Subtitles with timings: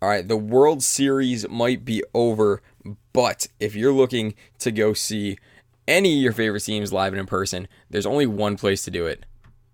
[0.00, 2.62] All right, the World Series might be over,
[3.12, 5.38] but if you're looking to go see
[5.88, 9.06] any of your favorite teams live and in person, there's only one place to do
[9.06, 9.26] it,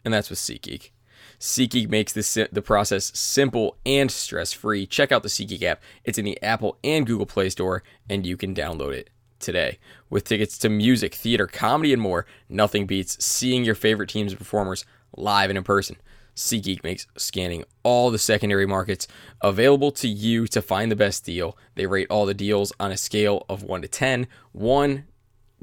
[0.02, 0.92] and that's with SeatGeek.
[1.38, 4.86] SeatGeek makes this, the process simple and stress free.
[4.86, 5.82] Check out the SeatGeek app.
[6.04, 9.10] It's in the Apple and Google Play Store, and you can download it
[9.40, 9.78] today.
[10.08, 14.38] With tickets to music, theater, comedy, and more, nothing beats seeing your favorite teams and
[14.38, 14.86] performers
[15.18, 15.96] live and in person.
[16.34, 19.06] SeatGeek makes scanning all the secondary markets
[19.40, 21.56] available to you to find the best deal.
[21.74, 24.26] They rate all the deals on a scale of 1 to 10.
[24.52, 25.04] 1,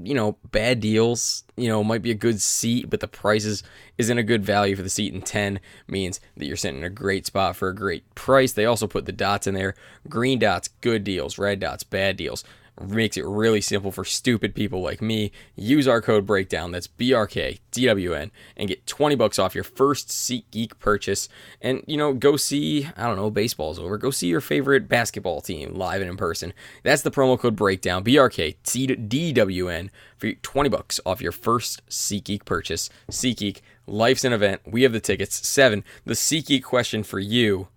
[0.04, 3.64] you know, bad deals, you know, might be a good seat, but the prices
[3.98, 5.14] isn't a good value for the seat.
[5.14, 8.54] And 10 means that you're sitting in a great spot for a great price.
[8.54, 9.76] They also put the dots in there
[10.08, 12.44] green dots, good deals, red dots, bad deals
[12.90, 15.32] makes it really simple for stupid people like me.
[15.56, 21.30] Use our code breakdown, that's BRKDWN, and get 20 bucks off your first SeatGeek purchase.
[21.62, 23.98] And, you know, go see, I don't know, baseball's over.
[23.98, 26.54] Go see your favorite basketball team live and in person.
[26.84, 32.90] That's the promo code breakdown, BRKDWN, for 20 bucks off your first SeatGeek purchase.
[33.10, 34.62] SeatGeek, life's an event.
[34.66, 35.48] We have the tickets.
[35.48, 37.68] Seven, the SeatGeek question for you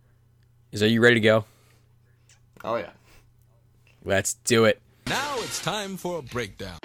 [0.73, 1.45] is Are you ready to go?
[2.63, 2.91] Oh, yeah.
[4.05, 4.81] Let's do it.
[5.07, 6.79] Now it's time for a breakdown.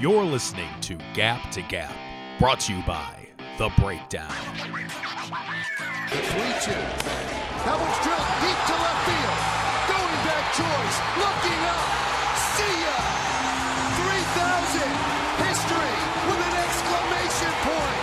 [0.00, 1.94] You're listening to Gap to Gap,
[2.40, 4.34] brought to you by The Breakdown.
[6.10, 6.34] The 3
[6.66, 6.74] 2.
[7.62, 9.38] That one's drilled deep to left field.
[9.86, 10.96] Going back choice.
[11.22, 11.86] Looking up.
[12.50, 12.98] See ya.
[14.02, 14.82] 3,000.
[15.46, 15.94] History
[16.26, 18.02] with an exclamation point.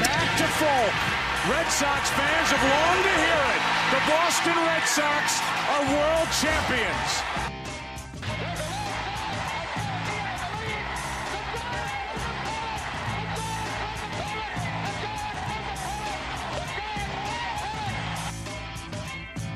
[0.00, 0.88] Back to full.
[1.52, 3.57] Red Sox fans have longed to hear it.
[3.90, 7.10] The Boston Red Sox are world champions.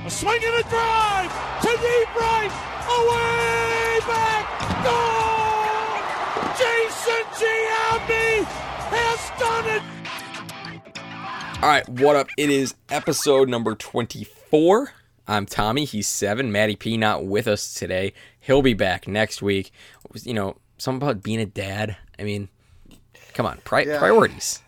[0.06, 2.52] A swing and a drive to deep right,
[2.88, 5.21] away back, goal!
[11.62, 12.28] All right, what up?
[12.36, 14.92] It is episode number 24.
[15.28, 15.84] I'm Tommy.
[15.84, 16.50] He's seven.
[16.50, 18.12] Matty P not with us today.
[18.40, 19.70] He'll be back next week.
[20.24, 21.96] You know, something about being a dad.
[22.18, 22.48] I mean,
[23.34, 23.98] come on, pri- Yeah.
[24.00, 24.60] priorities.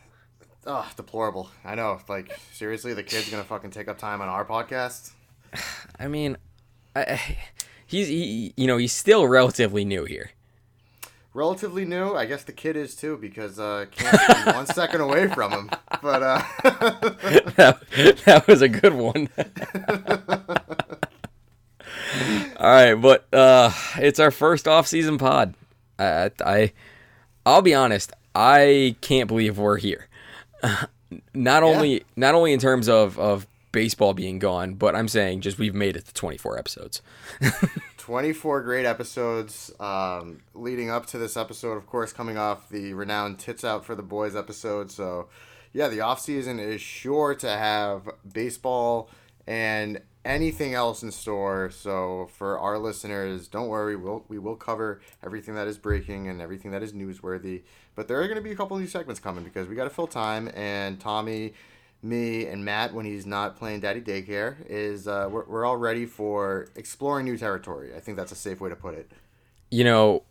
[0.66, 1.50] Oh, deplorable.
[1.64, 2.00] I know.
[2.08, 5.10] Like, seriously, the kid's gonna fucking take up time on our podcast?
[5.98, 6.36] I mean,
[6.94, 7.20] I-
[7.86, 10.30] he's he, you know he's still relatively new here.
[11.34, 12.14] Relatively new.
[12.14, 15.70] I guess the kid is too, because uh, can't one second away from him.
[16.00, 16.42] But uh,
[17.56, 19.28] that, that was a good one.
[22.56, 25.54] All right, but uh, it's our first off-season pod.
[25.98, 26.72] I, I,
[27.44, 28.12] I'll be honest.
[28.36, 30.06] I can't believe we're here.
[31.34, 35.58] not only, not only in terms of of baseball being gone, but I'm saying just
[35.58, 37.02] we've made it to 24 episodes.
[38.04, 43.38] 24 great episodes um, leading up to this episode, of course, coming off the renowned
[43.38, 44.90] Tits Out for the Boys episode.
[44.90, 45.30] So,
[45.72, 49.08] yeah, the off season is sure to have baseball
[49.46, 51.70] and anything else in store.
[51.70, 56.42] So, for our listeners, don't worry, we'll, we will cover everything that is breaking and
[56.42, 57.62] everything that is newsworthy.
[57.94, 59.90] But there are going to be a couple new segments coming because we got to
[59.90, 61.54] fill time, and Tommy
[62.04, 66.06] me and Matt when he's not playing Daddy Daycare is uh, we're, we're all ready
[66.06, 67.94] for exploring new territory.
[67.96, 69.10] I think that's a safe way to put it.
[69.70, 70.22] you know,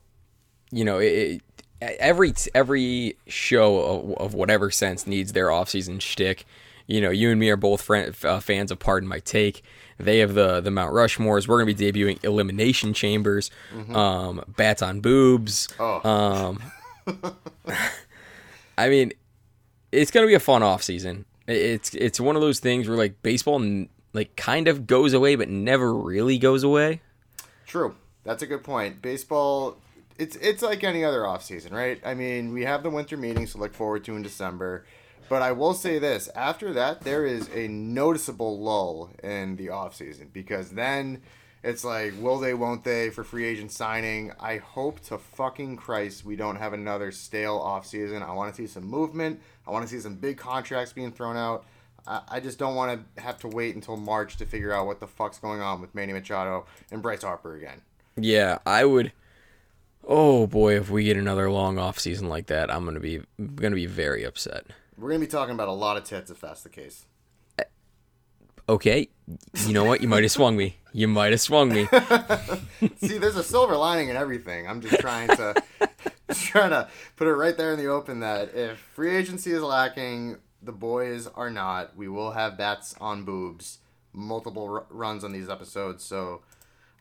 [0.72, 1.42] you know, it,
[1.82, 6.46] it, every every show of, of whatever sense needs their off-season shtick.
[6.88, 9.64] You know, you and me are both friend, uh, fans of Pardon My Take.
[9.98, 11.48] They have the the Mount Rushmores.
[11.48, 13.52] We're gonna be debuting Elimination Chambers,
[13.94, 15.68] um, Bats on Boobs.
[15.80, 16.08] Oh.
[16.08, 16.62] Um,
[18.78, 19.14] I mean,
[19.92, 21.26] it's gonna be a fun off season.
[21.48, 25.50] It's it's one of those things where like baseball like kind of goes away, but
[25.50, 27.02] never really goes away.
[27.66, 29.02] True, that's a good point.
[29.02, 29.78] Baseball,
[30.18, 32.00] it's it's like any other off season, right?
[32.06, 34.86] I mean, we have the winter meetings to look forward to in December.
[35.30, 39.96] But I will say this: after that, there is a noticeable lull in the off
[39.96, 41.22] season because then
[41.64, 44.34] it's like, will they, won't they, for free agent signing?
[44.38, 48.22] I hope to fucking Christ we don't have another stale off season.
[48.22, 49.42] I want to see some movement.
[49.68, 51.66] I want to see some big contracts being thrown out.
[52.08, 55.00] I I just don't want to have to wait until March to figure out what
[55.00, 57.82] the fuck's going on with Manny Machado and Bryce Harper again.
[58.16, 59.12] Yeah, I would.
[60.06, 63.22] Oh boy, if we get another long off season like that, I'm gonna be
[63.56, 64.66] gonna be very upset.
[64.98, 67.06] We're gonna be talking about a lot of tits if that's the case.
[68.70, 69.10] Okay,
[69.66, 70.02] you know what?
[70.02, 70.78] You might have swung me.
[70.94, 71.86] You might have swung me.
[72.98, 74.70] See, there's a silver lining in everything.
[74.70, 75.62] I'm just trying to
[76.42, 80.38] trying to put it right there in the open that if free agency is lacking,
[80.62, 81.96] The boys are not.
[81.98, 83.80] We will have bats on boobs,
[84.14, 86.04] multiple r- runs on these episodes.
[86.06, 86.42] So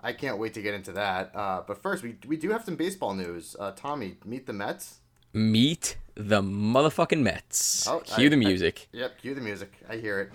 [0.00, 1.30] I can't wait to get into that.
[1.34, 3.54] Uh, but first, we we do have some baseball news.
[3.58, 4.98] Uh, Tommy, meet the Mets.
[5.32, 7.86] Meet the motherfucking Mets.
[7.86, 8.88] Oh, Cue I- the I- music.
[8.92, 9.72] Yep, cue the music.
[9.88, 10.30] I hear it.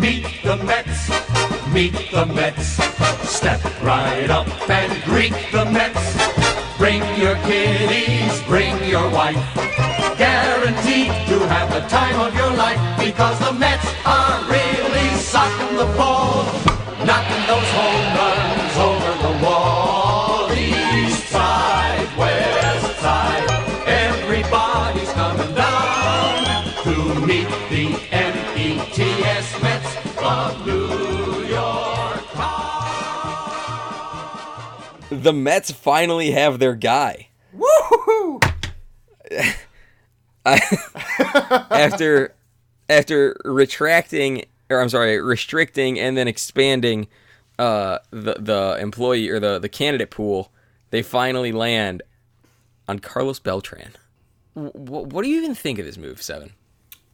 [0.00, 1.08] Meet the Mets,
[1.72, 2.66] meet the Mets.
[3.28, 6.53] Step right up and greet the Mets.
[6.76, 9.36] Bring your kiddies, bring your wife.
[10.18, 15.86] Guaranteed to have the time of your life because the Mets are really socking the
[15.96, 16.44] ball,
[17.06, 18.03] knocking those home
[35.24, 37.28] The Mets finally have their guy.
[37.54, 38.40] Woo!
[40.44, 42.34] after
[42.90, 47.08] after retracting or I'm sorry, restricting and then expanding
[47.58, 50.52] uh, the the employee or the the candidate pool,
[50.90, 52.02] they finally land
[52.86, 53.92] on Carlos Beltran.
[54.54, 56.52] W- what do you even think of this move, Seven?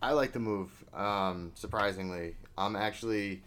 [0.02, 0.70] I like the move.
[0.92, 3.42] Um, surprisingly, I'm actually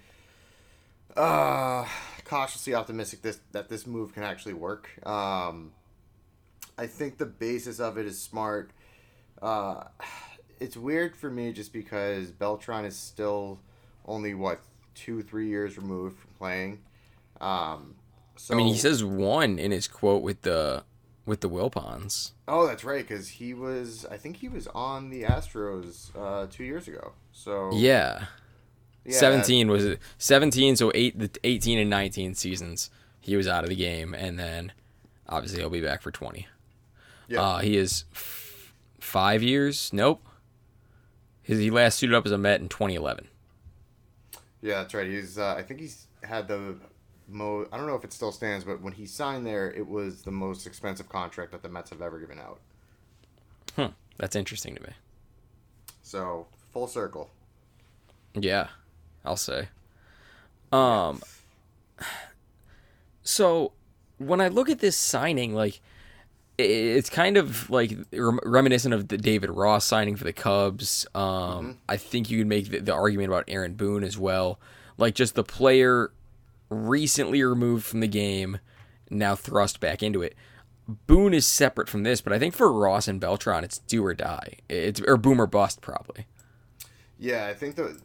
[1.17, 1.85] uh,
[2.25, 4.89] cautiously optimistic this that this move can actually work.
[5.05, 5.71] Um,
[6.77, 8.71] I think the basis of it is smart.
[9.41, 9.85] Uh,
[10.59, 13.59] it's weird for me just because Beltran is still
[14.05, 14.61] only what
[14.95, 16.79] two three years removed from playing.
[17.41, 17.95] Um,
[18.35, 20.83] so I mean, he says one in his quote with the
[21.25, 22.31] with the Wilpons.
[22.47, 24.05] Oh, that's right, because he was.
[24.09, 27.13] I think he was on the Astros uh, two years ago.
[27.31, 28.25] So Yeah.
[29.05, 32.89] Yeah, 17 was it 17 so 8 the 18 and 19 seasons
[33.19, 34.71] he was out of the game and then
[35.27, 36.47] obviously he'll be back for 20
[37.27, 37.41] Yeah.
[37.41, 40.25] uh, he is f- five years nope
[41.41, 43.27] his, he last suited up as a met in 2011
[44.61, 45.05] Yeah, that's right.
[45.07, 45.37] He's.
[45.37, 46.77] Uh, I think he's had the
[47.27, 47.67] mo.
[47.69, 50.31] I don't know if it still stands, but when he signed there, it was the
[50.31, 52.61] most expensive contract that the Mets have ever given out.
[53.75, 53.87] hmm.
[54.17, 54.89] that's interesting to me
[56.01, 57.29] So full circle.
[58.35, 58.69] yeah
[59.25, 59.67] i'll say
[60.71, 61.21] um
[63.23, 63.71] so
[64.17, 65.81] when i look at this signing like
[66.57, 71.07] it's kind of like reminiscent of the David Ross signing for the Cubs.
[71.15, 74.59] Um, I think you could make the, the argument about Aaron Boone as well.
[74.97, 76.11] Like just the player
[76.69, 78.59] recently removed from the game,
[79.09, 80.35] now thrust back into it.
[81.07, 84.13] Boone is separate from this, but I think for Ross and Beltran, it's do or
[84.13, 84.57] die.
[84.69, 86.27] It's or boom or bust probably.
[87.23, 87.97] Yeah, I think the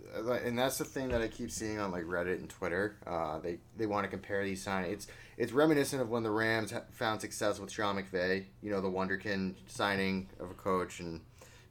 [0.44, 2.94] and that's the thing that I keep seeing on like Reddit and Twitter.
[3.04, 4.92] Uh, they they want to compare these signings.
[4.92, 5.06] It's
[5.36, 8.44] it's reminiscent of when the Rams ha- found success with Sean McVay.
[8.62, 11.22] You know, the Wonderkin signing of a coach, and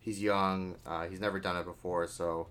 [0.01, 0.75] he's young.
[0.85, 2.47] Uh, he's never done it before, so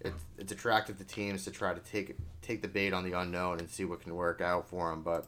[0.00, 3.58] it's it's attractive to teams to try to take take the bait on the unknown
[3.58, 5.02] and see what can work out for him.
[5.02, 5.26] But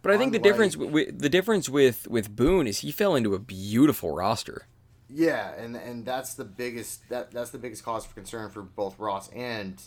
[0.00, 3.34] But I think the difference with the difference with with Boone is he fell into
[3.34, 4.68] a beautiful roster.
[5.08, 8.98] Yeah, and and that's the biggest that that's the biggest cause for concern for both
[8.98, 9.80] Ross and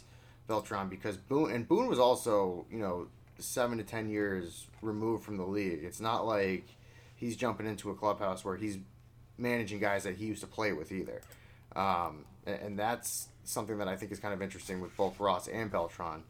[0.47, 3.07] Beltran because Boone and Boone was also you know
[3.37, 5.83] seven to ten years removed from the league.
[5.83, 6.67] It's not like
[7.15, 8.77] he's jumping into a clubhouse where he's
[9.37, 11.21] managing guys that he used to play with either,
[11.75, 15.49] um, and, and that's something that I think is kind of interesting with both Ross
[15.49, 16.23] and Beltran.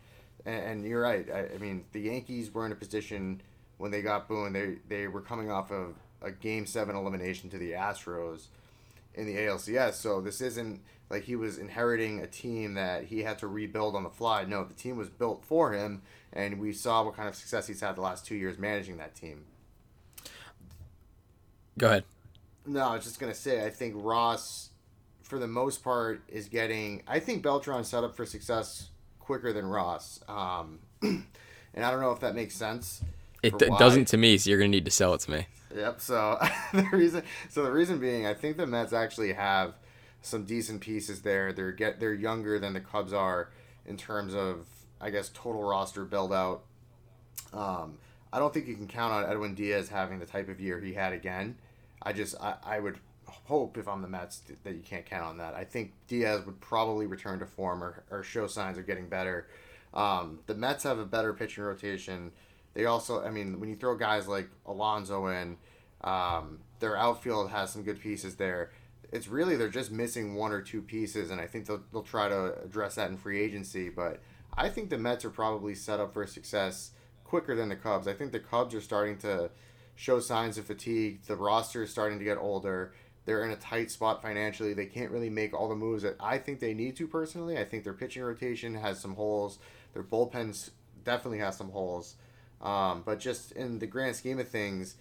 [0.46, 1.28] And, and you're right.
[1.32, 3.42] I, I mean, the Yankees were in a position
[3.78, 4.54] when they got Boone.
[4.54, 5.94] They they were coming off of
[6.24, 8.48] a Game Seven elimination to the Astros
[9.20, 9.94] in the ALCS.
[9.94, 14.04] So this isn't like he was inheriting a team that he had to rebuild on
[14.04, 14.46] the fly.
[14.46, 17.82] No, the team was built for him, and we saw what kind of success he's
[17.82, 19.46] had the last two years managing that team.
[21.78, 22.04] Go ahead.
[22.66, 24.70] No, I was just gonna say I think Ross,
[25.24, 27.04] for the most part, is getting.
[27.08, 31.26] I think Beltran set up for success quicker than Ross, um, and
[31.76, 33.02] I don't know if that makes sense.
[33.42, 35.48] It d- doesn't to me, so you're gonna need to sell it to me.
[35.76, 36.02] Yep.
[36.02, 36.40] So
[36.74, 39.74] the reason, so the reason being, I think the Mets actually have
[40.22, 41.54] some decent pieces there.
[41.54, 43.50] They're get they're younger than the Cubs are
[43.86, 44.68] in terms of,
[45.00, 46.64] I guess, total roster build out.
[47.54, 47.98] Um,
[48.32, 50.94] I don't think you can count on Edwin Diaz having the type of year he
[50.94, 51.58] had again.
[52.02, 55.38] I just I, I would hope if I'm the Mets that you can't count on
[55.38, 55.54] that.
[55.54, 59.48] I think Diaz would probably return to form or, or show signs of getting better.
[59.94, 62.32] Um, the Mets have a better pitching rotation.
[62.74, 65.58] They also, I mean, when you throw guys like Alonso in,
[66.02, 68.72] um, their outfield has some good pieces there.
[69.12, 72.30] It's really they're just missing one or two pieces, and I think they'll, they'll try
[72.30, 73.90] to address that in free agency.
[73.90, 74.22] But
[74.54, 76.92] I think the Mets are probably set up for success
[77.24, 78.08] quicker than the Cubs.
[78.08, 79.50] I think the Cubs are starting to
[79.96, 81.24] show signs of fatigue.
[81.24, 82.94] The roster is starting to get older.
[83.26, 84.74] They're in a tight spot financially.
[84.74, 87.58] They can't really make all the moves that I think they need to personally.
[87.58, 89.60] I think their pitching rotation has some holes.
[89.94, 90.72] Their bullpens
[91.04, 92.16] definitely has some holes.
[92.62, 94.96] Um, but just in the grand scheme of things,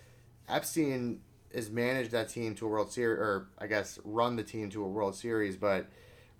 [0.48, 1.20] Epstein
[1.54, 4.84] has managed that team to a World Series, or I guess run the team to
[4.84, 5.56] a World Series.
[5.56, 5.86] But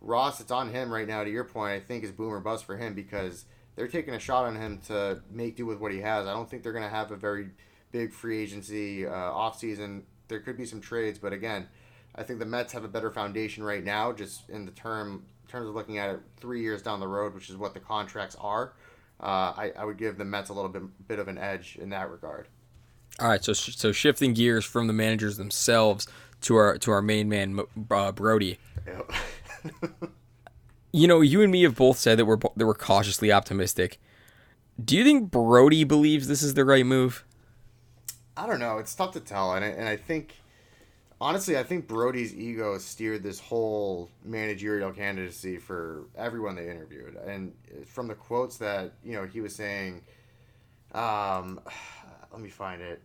[0.00, 1.24] Ross, it's on him right now.
[1.24, 4.18] To your point, I think is boom or bust for him because they're taking a
[4.18, 6.26] shot on him to make do with what he has.
[6.26, 7.50] I don't think they're going to have a very
[7.90, 10.02] big free agency uh, offseason.
[10.28, 11.68] There could be some trades, but again,
[12.14, 15.68] I think the Mets have a better foundation right now, just in the term terms
[15.68, 18.74] of looking at it three years down the road, which is what the contracts are.
[19.20, 21.90] Uh, I, I would give the Mets a little bit bit of an edge in
[21.90, 22.48] that regard.
[23.18, 26.06] All right, so so shifting gears from the managers themselves
[26.42, 27.60] to our to our main man
[27.90, 28.58] uh, Brodie.
[28.86, 29.12] Yep.
[30.92, 34.00] You know, you and me have both said that we're that we're cautiously optimistic.
[34.82, 37.24] Do you think Brodie believes this is the right move?
[38.36, 38.78] I don't know.
[38.78, 40.36] It's tough to tell, and I, and I think
[41.20, 47.52] honestly, I think Brodie's ego steered this whole managerial candidacy for everyone they interviewed, and
[47.86, 50.02] from the quotes that you know he was saying,
[50.92, 51.60] um,
[52.32, 53.02] let me find it.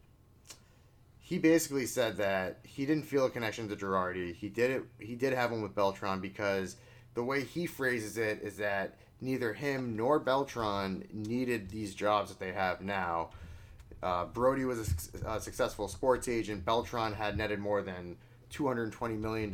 [1.20, 4.36] He basically said that he didn't feel a connection to Girardi.
[4.36, 4.84] He did it.
[5.00, 6.75] He did have one with Beltran because
[7.13, 12.39] the way he phrases it is that neither him nor Beltran needed these jobs that
[12.39, 13.29] they have now.
[14.02, 16.66] Uh, Brodie was a, a successful sports agent.
[16.66, 18.18] Beltran had netted more than
[18.52, 19.54] $220 million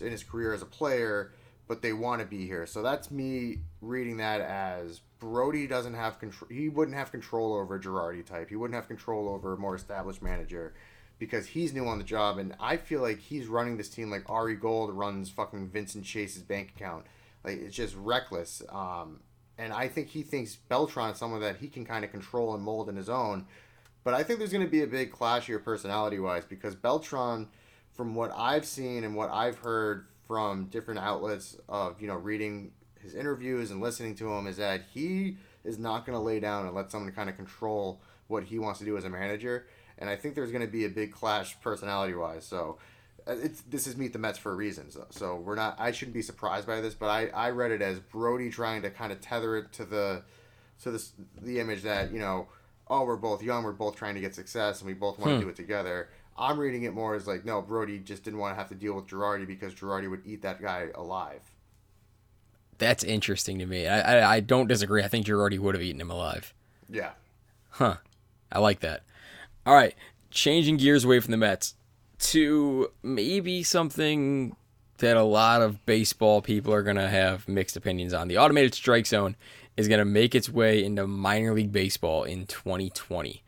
[0.00, 1.32] in his career as a player,
[1.66, 2.66] but they want to be here.
[2.66, 6.48] So that's me reading that as Brodie doesn't have control.
[6.50, 8.50] He wouldn't have control over Girardi type.
[8.50, 10.74] He wouldn't have control over a more established manager
[11.18, 12.38] because he's new on the job.
[12.38, 16.42] And I feel like he's running this team like Ari Gold runs fucking Vincent Chase's
[16.42, 17.06] bank account.
[17.42, 18.62] Like it's just reckless.
[18.68, 19.20] Um,
[19.56, 22.62] and I think he thinks Beltran is someone that he can kind of control and
[22.62, 23.46] mold in his own.
[24.04, 27.48] But I think there's going to be a big clash here personality wise because Beltran,
[27.92, 32.72] from what I've seen and what I've heard from different outlets of, you know, reading
[33.00, 36.66] his interviews and listening to him, is that he is not going to lay down
[36.66, 39.66] and let someone kind of control what he wants to do as a manager.
[39.98, 42.44] And I think there's going to be a big clash personality wise.
[42.44, 42.78] So
[43.26, 44.90] uh, it's this is meet the Mets for a reason.
[44.90, 45.76] So, so we're not.
[45.78, 48.90] I shouldn't be surprised by this, but I, I read it as Brodie trying to
[48.90, 50.22] kind of tether it to the
[50.82, 52.48] to this the image that you know,
[52.88, 55.36] oh, we're both young, we're both trying to get success, and we both want to
[55.36, 55.42] hmm.
[55.42, 56.08] do it together.
[56.36, 58.94] I'm reading it more as like, no, Brodie just didn't want to have to deal
[58.94, 61.40] with Girardi because Girardi would eat that guy alive.
[62.78, 63.86] That's interesting to me.
[63.86, 65.02] I I, I don't disagree.
[65.02, 66.52] I think Girardi would have eaten him alive.
[66.90, 67.10] Yeah.
[67.70, 67.96] Huh.
[68.50, 69.02] I like that.
[69.64, 69.94] All right,
[70.30, 71.74] changing gears away from the Mets
[72.18, 74.56] to maybe something
[74.98, 78.28] that a lot of baseball people are going to have mixed opinions on.
[78.28, 79.36] The automated strike zone
[79.76, 83.42] is going to make its way into minor league baseball in 2020.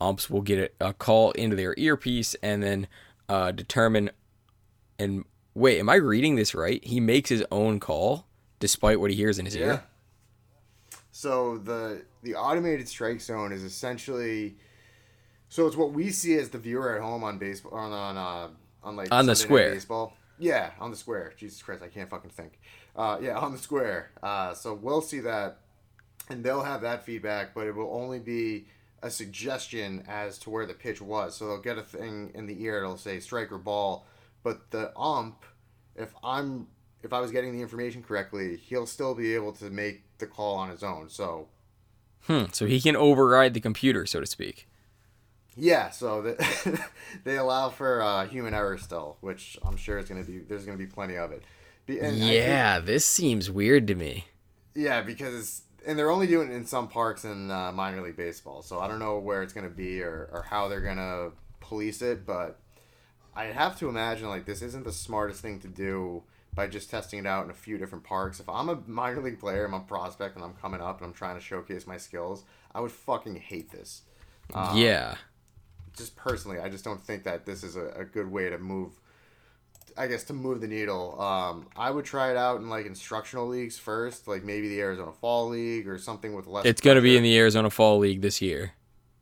[0.00, 2.86] Umps will get a, a call into their earpiece and then
[3.28, 4.10] uh, determine.
[4.98, 5.24] And
[5.54, 6.84] wait, am I reading this right?
[6.84, 8.26] He makes his own call
[8.58, 9.64] despite what he hears in his Yeah.
[9.66, 9.84] ear.
[11.10, 14.56] So the the automated strike zone is essentially
[15.48, 18.48] so it's what we see as the viewer at home on baseball on on uh,
[18.82, 19.70] on like On the Sunday square.
[19.72, 20.16] baseball.
[20.38, 21.32] Yeah, on the square.
[21.36, 22.58] Jesus Christ, I can't fucking think.
[22.96, 24.10] Uh, yeah, on the square.
[24.22, 25.58] Uh, so we'll see that,
[26.28, 28.66] and they'll have that feedback, but it will only be
[29.02, 31.36] a suggestion as to where the pitch was.
[31.36, 32.78] So they'll get a thing in the ear.
[32.78, 34.06] It'll say strike or ball,
[34.42, 35.44] but the ump,
[35.96, 36.68] if I'm
[37.02, 40.56] if I was getting the information correctly, he'll still be able to make the call
[40.56, 41.08] on his own.
[41.08, 41.48] So
[42.26, 44.68] Hmm, so he can override the computer, so to speak.
[45.56, 46.80] Yeah, so the,
[47.24, 50.64] they allow for uh, human error still, which I'm sure is going to be there's
[50.64, 51.42] going to be plenty of it.
[51.88, 54.26] And I think- Yeah, this seems weird to me.
[54.74, 58.62] yeah, because and they're only doing it in some parks in uh, minor league baseball,
[58.62, 61.32] so I don't know where it's going to be or, or how they're going to
[61.60, 62.60] police it, but
[63.34, 66.22] I have to imagine like this isn't the smartest thing to do
[66.54, 68.38] by just testing it out in a few different parks.
[68.40, 71.12] If I'm a minor league player, I'm a prospect, and I'm coming up and I'm
[71.14, 72.44] trying to showcase my skills,
[72.74, 74.02] I would fucking hate this.
[74.74, 75.16] yeah.
[75.96, 78.92] Just personally, I just don't think that this is a, a good way to move.
[79.96, 83.46] I guess to move the needle, um, I would try it out in like instructional
[83.46, 86.64] leagues first, like maybe the Arizona Fall League or something with less.
[86.64, 88.72] It's going to be in the Arizona Fall League this year.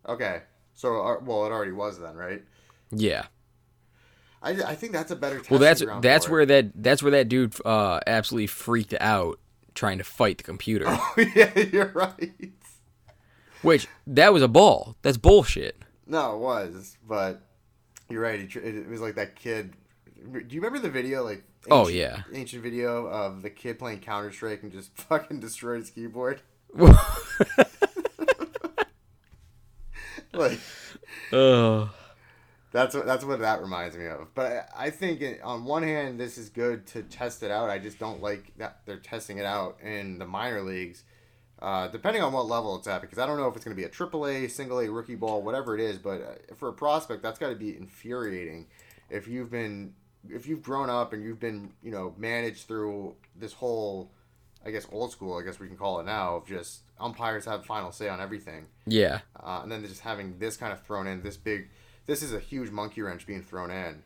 [0.09, 0.43] Okay,
[0.75, 2.43] so uh, well, it already was then, right?
[2.91, 3.27] Yeah.
[4.43, 5.43] I, I think that's a better.
[5.51, 9.39] Well, that's that's where that that's where that dude uh, absolutely freaked out
[9.75, 10.87] trying to fight the computer.
[10.89, 12.53] Oh yeah, you're right.
[13.63, 14.97] Which that was a ball.
[15.03, 15.77] That's bullshit.
[16.11, 17.41] No, it was, but
[18.09, 18.41] you're right.
[18.41, 19.75] It, it was like that kid.
[20.33, 21.23] Do you remember the video?
[21.25, 22.23] Like, Oh, yeah.
[22.33, 26.43] ancient video of the kid playing Counter Strike and just fucking destroyed his keyboard.
[30.33, 30.59] like,
[31.33, 31.91] Oh.
[32.73, 34.29] That's what that's what that reminds me of.
[34.35, 37.69] But I, I think it, on one hand, this is good to test it out.
[37.69, 41.03] I just don't like that they're testing it out in the minor leagues,
[41.63, 43.01] uh, depending on what level it's at.
[43.01, 45.15] Because I don't know if it's going to be a triple A, single A, rookie
[45.17, 45.99] ball, whatever it is.
[45.99, 48.67] But uh, for a prospect, that's got to be infuriating.
[49.11, 49.95] If you've been
[50.29, 54.11] if you've grown up and you've been you know managed through this whole,
[54.65, 57.65] I guess old school, I guess we can call it now, of just umpires have
[57.65, 59.21] final say on everything Yeah.
[59.43, 61.71] uh, and then just having this kind of thrown in, this big,
[62.05, 64.03] this is a huge monkey wrench being thrown in.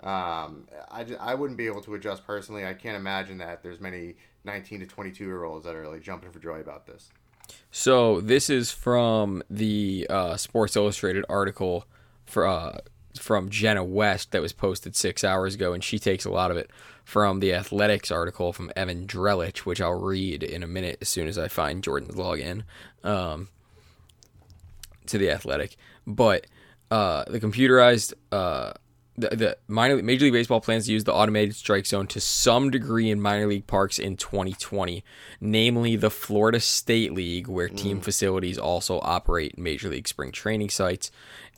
[0.00, 2.64] Um, I, I wouldn't be able to adjust personally.
[2.64, 6.30] I can't imagine that there's many 19 to 22 year olds that are like jumping
[6.30, 7.10] for joy about this.
[7.70, 11.84] So this is from the uh, Sports Illustrated article
[12.26, 12.78] for uh,
[13.18, 16.56] from Jenna West that was posted six hours ago, and she takes a lot of
[16.56, 16.70] it
[17.04, 21.26] from the Athletics article from Evan Drellich, which I'll read in a minute as soon
[21.26, 22.64] as I find Jordan's login
[23.02, 23.48] um,
[25.06, 25.76] to the Athletic.
[26.06, 26.46] But
[26.90, 28.12] uh, the computerized.
[29.18, 32.70] The, the minor Major League Baseball plans to use the automated strike zone to some
[32.70, 35.02] degree in minor league parks in 2020,
[35.40, 38.04] namely the Florida State League, where team mm.
[38.04, 41.10] facilities also operate Major League spring training sites.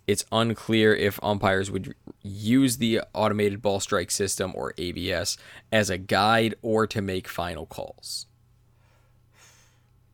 [0.06, 5.36] It's unclear if umpires would use the automated ball strike system or ABS
[5.70, 8.26] as a guide or to make final calls.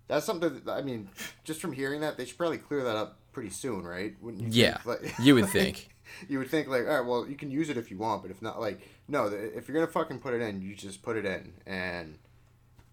[0.08, 0.62] That's something.
[0.64, 1.08] That, I mean,
[1.44, 4.14] just from hearing that, they should probably clear that up pretty soon, right?
[4.20, 5.02] Wouldn't you Yeah, think?
[5.02, 5.90] Like- you would think.
[6.28, 8.30] you would think like, all right, well, you can use it if you want, but
[8.30, 9.26] if not, like, no.
[9.26, 12.18] If you're gonna fucking put it in, you just put it in and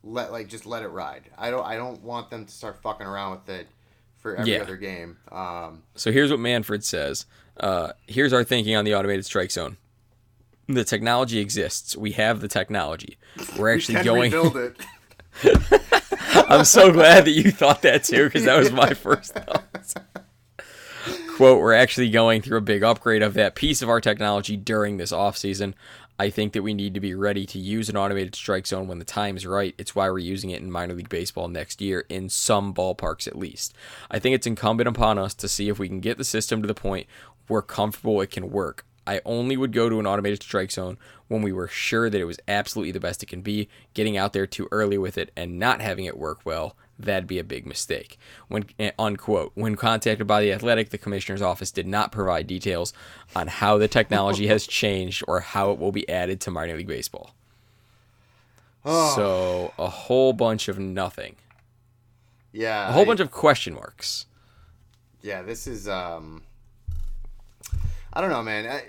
[0.03, 1.23] let like just let it ride.
[1.37, 1.65] I don't.
[1.65, 3.67] I don't want them to start fucking around with it
[4.17, 4.61] for every Yeah.
[4.61, 5.17] other game.
[5.31, 7.25] Um, So here's what Manfred says.
[7.57, 9.77] Uh, here's our thinking on the automated strike zone.
[10.67, 11.95] The technology exists.
[11.97, 13.17] We have the technology.
[13.57, 14.31] We're actually can going.
[14.31, 14.77] rebuild it.
[16.49, 19.63] I'm so glad that you thought that too, because that was my first thought.
[21.35, 24.97] Quote, we're actually going through a big upgrade of that piece of our technology during
[24.97, 25.73] this offseason.
[26.19, 28.99] I think that we need to be ready to use an automated strike zone when
[28.99, 29.73] the time is right.
[29.79, 33.35] It's why we're using it in minor league baseball next year, in some ballparks at
[33.35, 33.73] least.
[34.11, 36.67] I think it's incumbent upon us to see if we can get the system to
[36.67, 37.07] the point
[37.49, 38.85] we're comfortable it can work.
[39.07, 42.25] I only would go to an automated strike zone when we were sure that it
[42.25, 43.69] was absolutely the best it can be.
[43.95, 47.39] Getting out there too early with it and not having it work well, that'd be
[47.39, 48.17] a big mistake.
[48.47, 52.93] When eh, unquote, when contacted by the Athletic, the commissioner's office did not provide details
[53.35, 56.87] on how the technology has changed or how it will be added to minor league
[56.87, 57.33] baseball.
[58.85, 61.35] So a whole bunch of nothing,
[62.51, 64.25] Yeah, a whole I- bunch of question marks.
[65.21, 65.87] Yeah, this is.
[65.87, 66.43] um
[68.11, 68.67] I don't know, man.
[68.67, 68.83] I,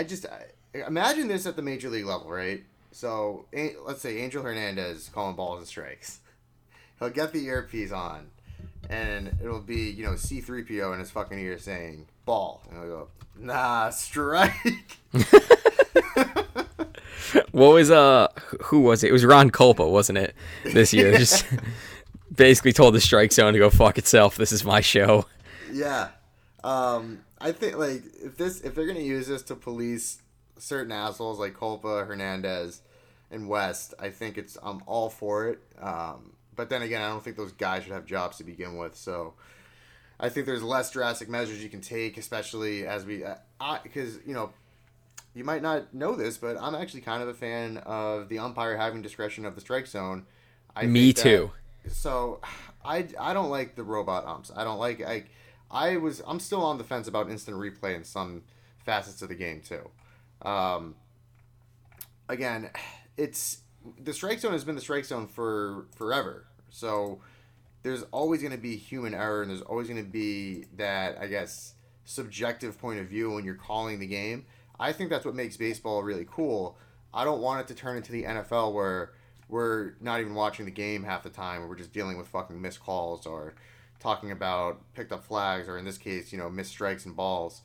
[0.00, 0.46] I just I,
[0.86, 2.62] imagine this at the major league level, right?
[2.92, 3.44] So
[3.84, 6.19] let's say Angel Hernandez calling balls and strikes.
[7.00, 8.28] He'll get the earpiece on,
[8.88, 12.78] and it'll be you know C three PO in his fucking ear saying ball, and
[12.78, 13.08] he'll go
[13.38, 14.98] nah strike.
[17.52, 18.28] What was uh
[18.62, 19.08] who was it?
[19.08, 20.34] It was Ron Kulpa, wasn't it?
[20.64, 21.46] This year, just
[22.34, 24.36] basically told the strike zone to go fuck itself.
[24.36, 25.26] This is my show.
[25.72, 26.08] Yeah.
[26.62, 30.22] Um, I think like if this if they're gonna use this to police
[30.58, 32.82] certain assholes like Kulpa, Hernandez,
[33.30, 35.60] and West, I think it's I'm all for it.
[35.80, 38.94] Um, but then again, I don't think those guys should have jobs to begin with.
[38.94, 39.32] So
[40.20, 43.24] I think there's less drastic measures you can take, especially as we
[43.82, 44.50] because you know
[45.34, 48.76] you might not know this, but I'm actually kind of a fan of the umpire
[48.76, 50.26] having discretion of the strike zone.
[50.76, 51.50] I Me that- too.
[51.88, 52.40] so
[52.84, 54.52] I, I don't like the robot umps.
[54.54, 55.24] I don't like I
[55.70, 58.42] I was I'm still on the fence about instant replay in some
[58.84, 59.88] facets of the game too.
[60.46, 60.94] Um,
[62.28, 62.68] again,
[63.16, 63.60] it's
[63.98, 66.44] the strike zone has been the strike zone for forever.
[66.70, 67.20] So
[67.82, 71.26] there's always going to be human error and there's always going to be that I
[71.26, 74.46] guess subjective point of view when you're calling the game.
[74.78, 76.78] I think that's what makes baseball really cool.
[77.12, 79.12] I don't want it to turn into the NFL where
[79.48, 81.68] we're not even watching the game half the time.
[81.68, 83.54] We're just dealing with fucking missed calls or
[83.98, 87.62] talking about picked up flags or in this case, you know, missed strikes and balls.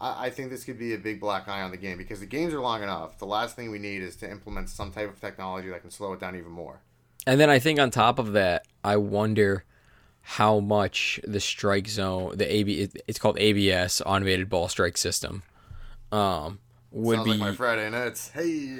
[0.00, 2.26] I, I think this could be a big black eye on the game because the
[2.26, 3.18] games are long enough.
[3.18, 6.12] The last thing we need is to implement some type of technology that can slow
[6.14, 6.80] it down even more.
[7.26, 9.64] And then I think on top of that, I wonder
[10.22, 15.42] how much the strike zone, the AB, it's called ABS, automated ball strike system,
[16.12, 16.58] um,
[16.90, 17.30] would Sounds be.
[17.32, 18.28] like my Friday nights.
[18.30, 18.78] Hey,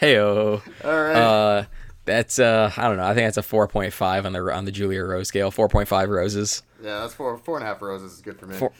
[0.00, 0.62] Heyo.
[0.84, 1.16] all right.
[1.16, 1.64] Uh,
[2.04, 3.04] that's uh, I don't know.
[3.04, 5.50] I think that's a four point five on the on the Julia Rose scale.
[5.50, 6.62] Four point five roses.
[6.82, 8.56] yeah, that's four four and a half roses is good for me.
[8.56, 8.72] Four,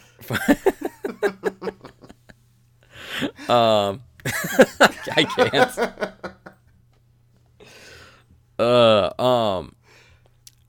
[3.55, 5.79] um, I can't.
[8.59, 9.75] Uh, um.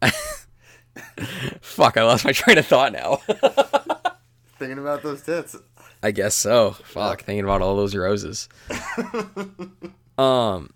[1.61, 1.97] Fuck!
[1.97, 3.15] I lost my train of thought now.
[4.59, 5.57] Thinking about those tits.
[6.03, 6.71] I guess so.
[6.71, 8.49] Fuck, thinking about all those roses.
[10.17, 10.71] um,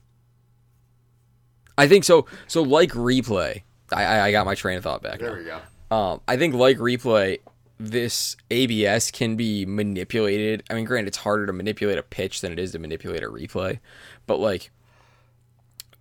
[1.78, 2.28] I think so.
[2.48, 5.20] So like replay, I I, I got my train of thought back.
[5.20, 5.38] There now.
[5.38, 5.96] we go.
[5.96, 7.40] Um, I think like replay,
[7.80, 10.64] this ABS can be manipulated.
[10.70, 13.28] I mean, granted, it's harder to manipulate a pitch than it is to manipulate a
[13.28, 13.80] replay,
[14.28, 14.72] but like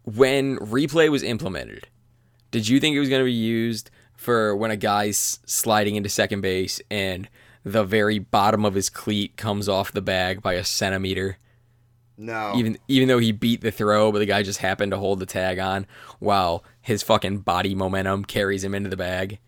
[0.04, 1.88] when replay was implemented,
[2.50, 6.08] did you think it was going to be used for when a guy's sliding into
[6.08, 7.28] second base and
[7.64, 11.38] the very bottom of his cleat comes off the bag by a centimeter?
[12.16, 12.52] No.
[12.54, 15.26] Even even though he beat the throw, but the guy just happened to hold the
[15.26, 15.86] tag on
[16.20, 19.40] while his fucking body momentum carries him into the bag.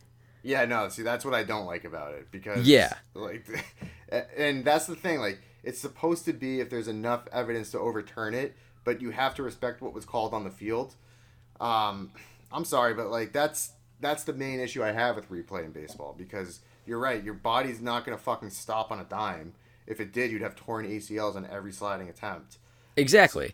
[0.47, 0.89] Yeah, no.
[0.89, 2.95] See, that's what I don't like about it because Yeah.
[3.15, 3.47] like,
[4.37, 5.19] and that's the thing.
[5.19, 9.35] Like, it's supposed to be if there's enough evidence to overturn it, but you have
[9.35, 10.95] to respect what was called on the field.
[11.61, 12.13] Um,
[12.53, 16.15] I'm sorry, but like that's that's the main issue I have with replay in baseball
[16.17, 17.25] because you're right.
[17.25, 19.55] Your body's not gonna fucking stop on a dime.
[19.89, 22.59] If it did, you'd have torn ACLs on every sliding attempt.
[22.97, 23.53] Exactly.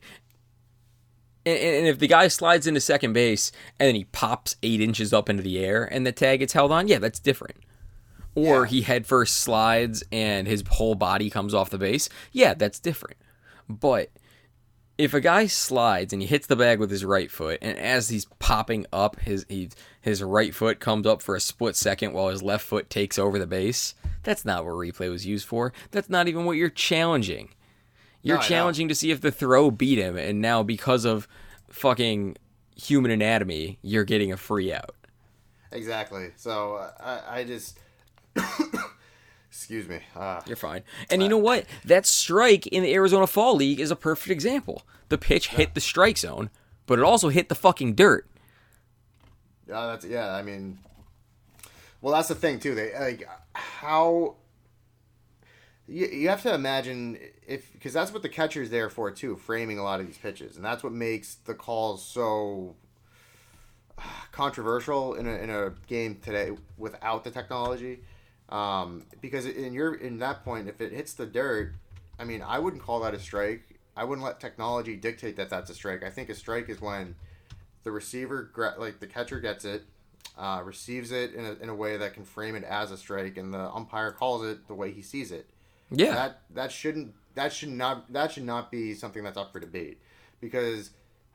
[1.45, 5.13] And, and if the guy slides into second base and then he pops eight inches
[5.13, 7.57] up into the air and the tag gets held on, yeah, that's different.
[8.35, 8.71] Or Yeah.
[8.71, 13.17] he headfirst slides and his whole body comes off the base, yeah, that's different.
[13.69, 14.11] But
[14.99, 18.09] if a guy slides and he hits the bag with his right foot, and as
[18.09, 22.29] he's popping up, his he, his right foot comes up for a split second while
[22.29, 25.73] his left foot takes over the base, that's not what replay was used for.
[25.91, 27.51] That's not even what you're challenging.
[28.23, 31.27] You're No, challenging to see if the throw beat him, and now because of
[31.69, 32.37] fucking
[32.77, 34.95] human anatomy, you're getting a free out.
[35.73, 36.31] Exactly.
[36.37, 37.79] So uh, I, I just.
[39.51, 40.01] Excuse me.
[40.17, 40.83] Uh, You're fine.
[41.11, 41.67] And you know what?
[41.85, 44.83] That strike in the Arizona Fall League is a perfect example.
[45.11, 46.49] The pitch hit the strike zone,
[46.87, 48.27] but it also hit the fucking dirt.
[49.69, 50.35] Yeah, that's yeah.
[50.35, 50.79] I mean,
[52.01, 52.75] well, that's the thing too.
[52.75, 54.37] They like how
[55.93, 59.79] you, you have to imagine if because that's what the catcher's there for too, framing
[59.79, 62.75] a lot of these pitches, and that's what makes the calls so
[64.33, 68.01] controversial in a, in a game today without the technology.
[68.49, 71.75] Um, because in your in that point, if it hits the dirt,
[72.19, 73.79] I mean, I wouldn't call that a strike.
[73.95, 76.03] I wouldn't let technology dictate that that's a strike.
[76.03, 77.15] I think a strike is when
[77.85, 79.83] the receiver, like the catcher, gets it,
[80.39, 83.37] uh, receives it in a, in a way that can frame it as a strike,
[83.37, 85.51] and the umpire calls it the way he sees it.
[85.95, 86.15] Yeah.
[86.15, 90.01] That that shouldn't that should not that should not be something that's up for debate,
[90.41, 90.91] because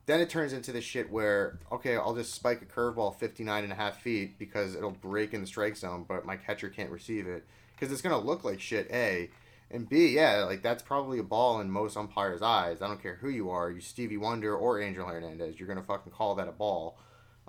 [0.06, 3.74] then it turns into this shit where okay, I'll just spike a curveball 59 and
[3.74, 7.28] a half feet because it'll break in the strike zone, but my catcher can't receive
[7.28, 8.89] it because it's gonna look like shit.
[8.91, 9.30] A
[9.70, 12.82] and B, yeah, like that's probably a ball in most umpires' eyes.
[12.82, 16.13] I don't care who you are, you Stevie Wonder or Angel Hernandez, you're gonna fucking
[16.13, 16.98] call that a ball.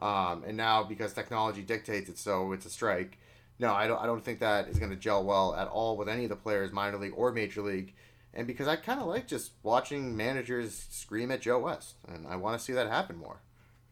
[0.01, 3.19] Um, and now because technology dictates it, so it's a strike.
[3.59, 4.01] No, I don't.
[4.01, 6.37] I don't think that is going to gel well at all with any of the
[6.37, 7.95] players, minor league or major league.
[8.35, 12.37] And because I kind of like just watching managers scream at Joe West, and I
[12.37, 13.41] want to see that happen more.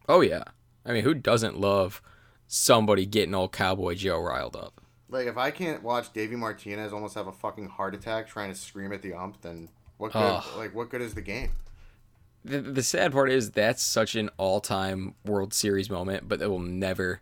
[0.08, 0.44] Oh yeah.
[0.84, 2.00] I mean, who doesn't love
[2.46, 4.80] somebody getting old Cowboy Joe riled up?
[5.08, 8.58] Like if I can't watch Davey Martinez almost have a fucking heart attack trying to
[8.58, 10.20] scream at the ump, then what good?
[10.20, 10.44] Ugh.
[10.56, 11.50] Like what good is the game?
[12.44, 16.60] The, the sad part is that's such an all-time World Series moment, but it will
[16.60, 17.20] never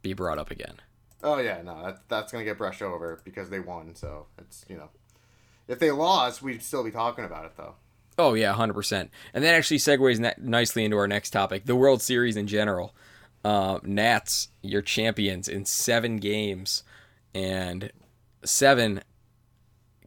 [0.00, 0.76] be brought up again.
[1.22, 3.94] Oh yeah, no, that, that's gonna get brushed over because they won.
[3.94, 4.90] So it's you know,
[5.68, 7.74] if they lost, we'd still be talking about it though.
[8.18, 9.10] Oh yeah, hundred percent.
[9.32, 12.94] And that actually segues ne- nicely into our next topic: the World Series in general.
[13.44, 16.84] Uh, Nats, your champions in seven games,
[17.34, 17.90] and
[18.44, 19.02] seven.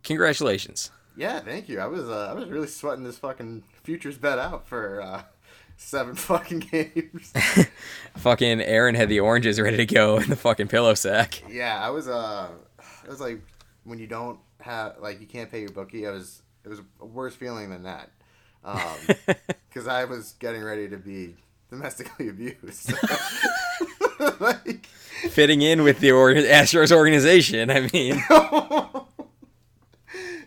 [0.04, 0.92] Congratulations.
[1.18, 1.80] Yeah, thank you.
[1.80, 5.24] I was uh, I was really sweating this fucking futures bet out for uh,
[5.78, 7.34] seven fucking games.
[8.18, 11.44] Fucking Aaron had the oranges ready to go in the fucking pillow sack.
[11.50, 12.50] yeah, I was uh,
[13.04, 13.42] it was like
[13.84, 16.08] when you don't have like you can't pay your bookie.
[16.08, 18.10] I was it was a worse feeling than that,
[19.70, 21.36] because I was getting ready to be
[21.70, 22.94] domestically abused.
[24.40, 24.88] like,
[25.30, 27.70] Fitting in with the or- Astros organization.
[27.70, 28.22] I mean,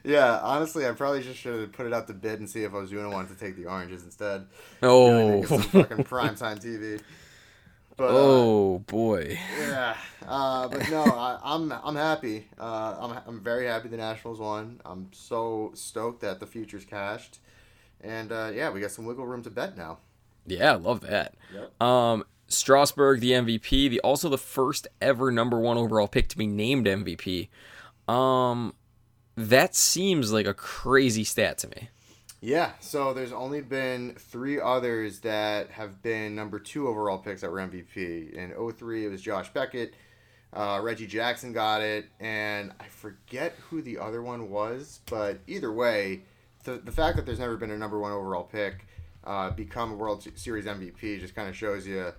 [0.08, 2.72] yeah, honestly, I probably just should have put it out to bid and see if
[2.72, 4.46] Osuna wanted to take the oranges instead.
[4.82, 7.00] oh, some fucking primetime TV.
[7.98, 9.38] But, uh, oh boy.
[9.60, 12.46] Yeah, uh, but no, I, I'm I'm happy.
[12.58, 14.80] Uh, I'm I'm very happy the Nationals won.
[14.86, 17.40] I'm so stoked that the futures cashed,
[18.00, 19.98] and uh, yeah, we got some wiggle room to bet now.
[20.46, 21.34] Yeah, I love that.
[21.52, 21.82] Yep.
[21.82, 26.46] Um, Strasburg, the MVP, the also the first ever number one overall pick to be
[26.46, 27.48] named MVP.
[28.08, 28.72] Um,
[29.38, 31.88] that seems like a crazy stat to me.
[32.40, 37.50] Yeah, so there's only been three others that have been number two overall picks that
[37.50, 38.32] were MVP.
[38.32, 39.94] In 03, it was Josh Beckett.
[40.52, 45.72] Uh, Reggie Jackson got it, and I forget who the other one was, but either
[45.72, 46.22] way,
[46.64, 48.86] the, the fact that there's never been a number one overall pick
[49.24, 52.12] uh, become a World Series MVP just kind of shows you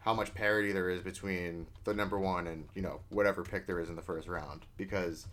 [0.00, 3.80] how much parity there is between the number one and you know whatever pick there
[3.80, 4.62] is in the first round.
[4.76, 5.26] Because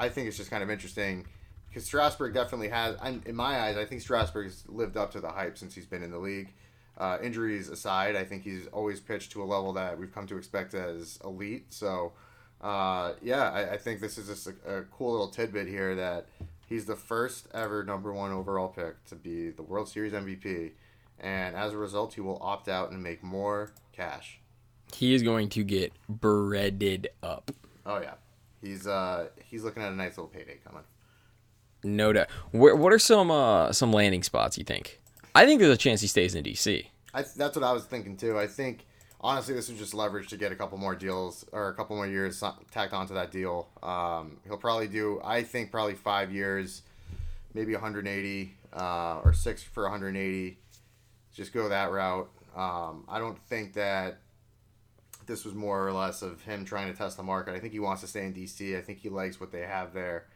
[0.00, 1.26] I think it's just kind of interesting
[1.68, 5.56] because Strasburg definitely has, in my eyes, I think Strasburg's lived up to the hype
[5.58, 6.52] since he's been in the league.
[6.98, 10.36] Uh, injuries aside, I think he's always pitched to a level that we've come to
[10.36, 11.66] expect as elite.
[11.68, 12.12] So,
[12.60, 16.26] uh, yeah, I, I, think this is just a, a, cool little tidbit here that
[16.66, 20.72] he's the first ever number one overall pick to be the World Series MVP,
[21.20, 24.40] and as a result, he will opt out and make more cash.
[24.94, 27.50] He is going to get breaded up.
[27.86, 28.14] Oh yeah,
[28.62, 30.82] he's uh he's looking at a nice little payday coming.
[31.82, 32.28] No doubt.
[32.52, 35.00] Where, what are some uh some landing spots you think?
[35.34, 36.86] I think there's a chance he stays in DC.
[37.14, 38.38] I, that's what I was thinking too.
[38.38, 38.86] I think
[39.20, 42.06] honestly, this was just leverage to get a couple more deals or a couple more
[42.06, 43.68] years tacked onto that deal.
[43.82, 46.82] Um, he'll probably do, I think, probably five years,
[47.54, 50.58] maybe 180 uh, or six for 180.
[51.32, 52.30] Just go that route.
[52.56, 54.18] Um, I don't think that
[55.30, 57.54] this was more or less of him trying to test the market.
[57.54, 58.76] I think he wants to stay in DC.
[58.76, 60.26] I think he likes what they have there.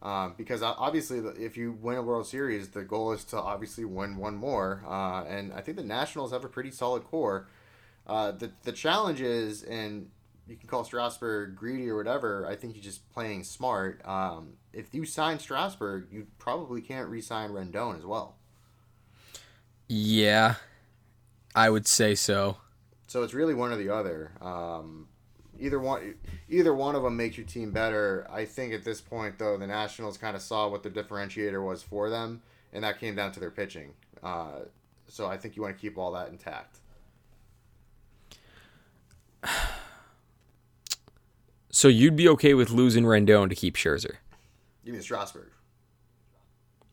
[0.00, 4.16] Um, because obviously, if you win a World Series, the goal is to obviously win
[4.16, 4.82] one more.
[4.86, 7.48] Uh, and I think the Nationals have a pretty solid core.
[8.06, 10.10] Uh, the the challenge is, and
[10.46, 12.46] you can call Strasburg greedy or whatever.
[12.46, 14.06] I think he's just playing smart.
[14.06, 18.36] Um, if you sign Strasburg, you probably can't re-sign Rendon as well.
[19.88, 20.56] Yeah,
[21.54, 22.58] I would say so.
[23.14, 24.32] So it's really one or the other.
[24.40, 25.06] Um,
[25.60, 26.16] either one
[26.48, 28.26] either one of them makes your team better.
[28.28, 31.80] I think at this point though, the Nationals kind of saw what the differentiator was
[31.80, 33.92] for them, and that came down to their pitching.
[34.20, 34.62] Uh,
[35.06, 36.80] so I think you want to keep all that intact.
[41.70, 44.14] So you'd be okay with losing Rendon to keep Scherzer?
[44.84, 45.50] You mean Strasburg?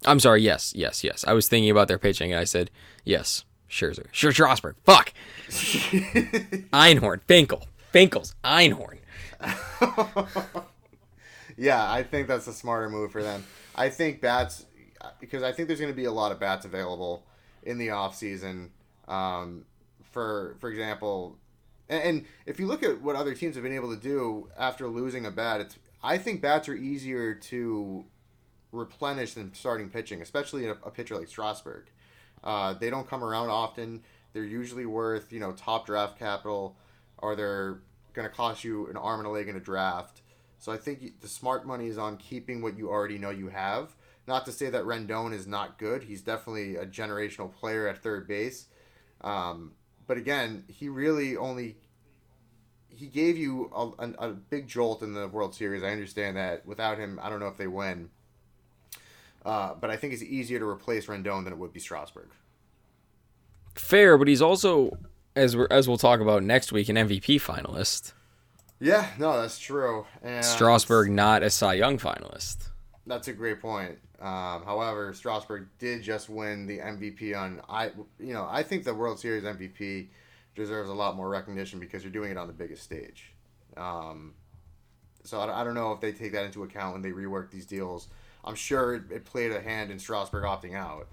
[0.06, 0.42] I'm sorry.
[0.42, 1.24] Yes, yes, yes.
[1.28, 2.72] I was thinking about their pitching, and I said
[3.06, 3.44] yes.
[3.72, 4.76] Scherzer, sure, Strasburg.
[4.84, 5.14] Fuck.
[5.48, 7.66] Einhorn, Finkel.
[7.92, 8.98] Finkel's Einhorn.
[11.58, 13.46] yeah, I think that's a smarter move for them.
[13.74, 14.66] I think bats
[15.20, 17.24] because I think there's going to be a lot of bats available
[17.64, 18.72] in the off season.
[19.08, 19.66] Um,
[20.12, 21.38] for for example,
[21.90, 24.88] and, and, if you look at what other teams have been able to do after
[24.88, 28.06] losing a bat, it's I think bats are easier to
[28.72, 31.86] replenish than starting pitching, especially a, a pitcher like Strasburg.
[32.44, 34.04] Uh, they don't come around often.
[34.34, 36.78] They're usually worth you know top draft capital
[37.22, 37.80] or they're
[38.14, 40.22] going to cost you an arm and a leg in a draft.
[40.58, 43.96] So I think the smart money is on keeping what you already know you have.
[44.28, 46.04] Not to say that Rendon is not good.
[46.04, 48.68] He's definitely a generational player at third base.
[49.22, 49.74] Um,
[50.08, 51.78] but again, he really only
[52.90, 55.82] he gave you a, a, a, big jolt in the World Series.
[55.82, 56.66] I understand that.
[56.66, 58.10] Without him, I don't know if they win.
[59.46, 62.30] Uh, but I think it's easier to replace Rendon than it would be Strasburg.
[63.76, 64.98] Fair, but he's also
[65.36, 68.14] as we as we'll talk about next week, an MVP finalist.
[68.80, 70.06] Yeah, no, that's true.
[70.24, 72.70] And Strasburg not a Cy Young finalist.
[73.06, 73.98] That's a great point.
[74.20, 77.92] Um, however, Strasburg did just win the MVP on I.
[78.20, 80.08] You know, I think the World Series MVP
[80.56, 83.34] deserves a lot more recognition because you're doing it on the biggest stage.
[83.78, 84.34] Um,
[85.24, 87.66] so I, I don't know if they take that into account when they rework these
[87.66, 88.10] deals.
[88.44, 91.08] I'm sure it, it played a hand in Strasburg opting out,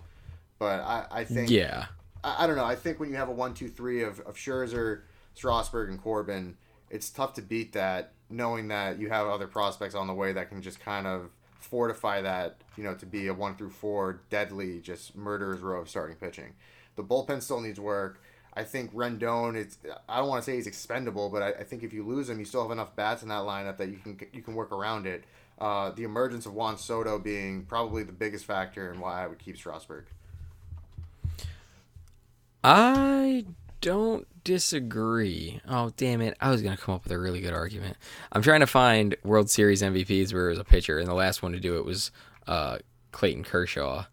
[0.58, 1.86] but I, I think yeah
[2.22, 2.64] I, I, don't know.
[2.64, 5.02] I think when you have a one, two, three of, of Scherzer,
[5.34, 6.56] Strasburg, and Corbin,
[6.90, 10.48] it's tough to beat that, knowing that you have other prospects on the way that
[10.48, 14.80] can just kind of fortify that, you know, to be a one through four deadly,
[14.80, 16.54] just murderer's row of starting pitching.
[16.96, 18.20] The bullpen still needs work.
[18.54, 21.84] I think Rendon, it's I don't want to say he's expendable, but I, I, think
[21.84, 24.18] if you lose him, you still have enough bats in that lineup that you can
[24.32, 25.22] you can work around it.
[25.60, 29.38] Uh, the emergence of Juan Soto being probably the biggest factor in why I would
[29.38, 30.06] keep Strasburg.
[32.62, 33.44] I
[33.80, 35.60] don't disagree.
[35.68, 36.36] Oh, damn it.
[36.40, 37.96] I was going to come up with a really good argument.
[38.32, 41.42] I'm trying to find World Series MVPs where it was a pitcher, and the last
[41.42, 42.10] one to do it was
[42.46, 42.78] uh,
[43.12, 44.06] Clayton Kershaw.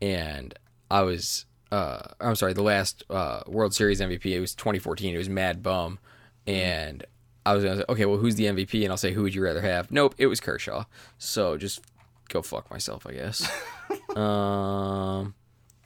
[0.00, 0.54] And
[0.90, 5.14] I was, uh, I'm sorry, the last uh, World Series MVP, it was 2014.
[5.14, 5.98] It was Mad Bum.
[6.46, 7.04] And
[7.46, 8.82] I was going to say, okay, well, who's the MVP?
[8.82, 9.90] And I'll say, who would you rather have?
[9.90, 10.84] Nope, it was Kershaw.
[11.18, 11.80] So just
[12.28, 13.50] go fuck myself, I guess.
[14.16, 15.34] um.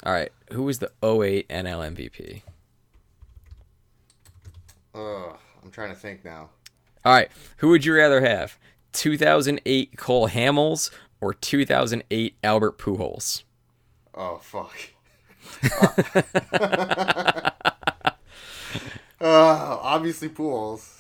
[0.04, 2.42] All right, who was the 08 NL MVP?
[4.94, 6.50] Ugh, I'm trying to think now.
[7.04, 8.58] All right, who would you rather have?
[8.92, 10.90] 2008 Cole Hamels
[11.20, 13.42] or 2008 Albert Pujols?
[14.14, 14.76] Oh fuck.
[19.20, 19.22] uh,
[19.82, 20.97] obviously Pujols.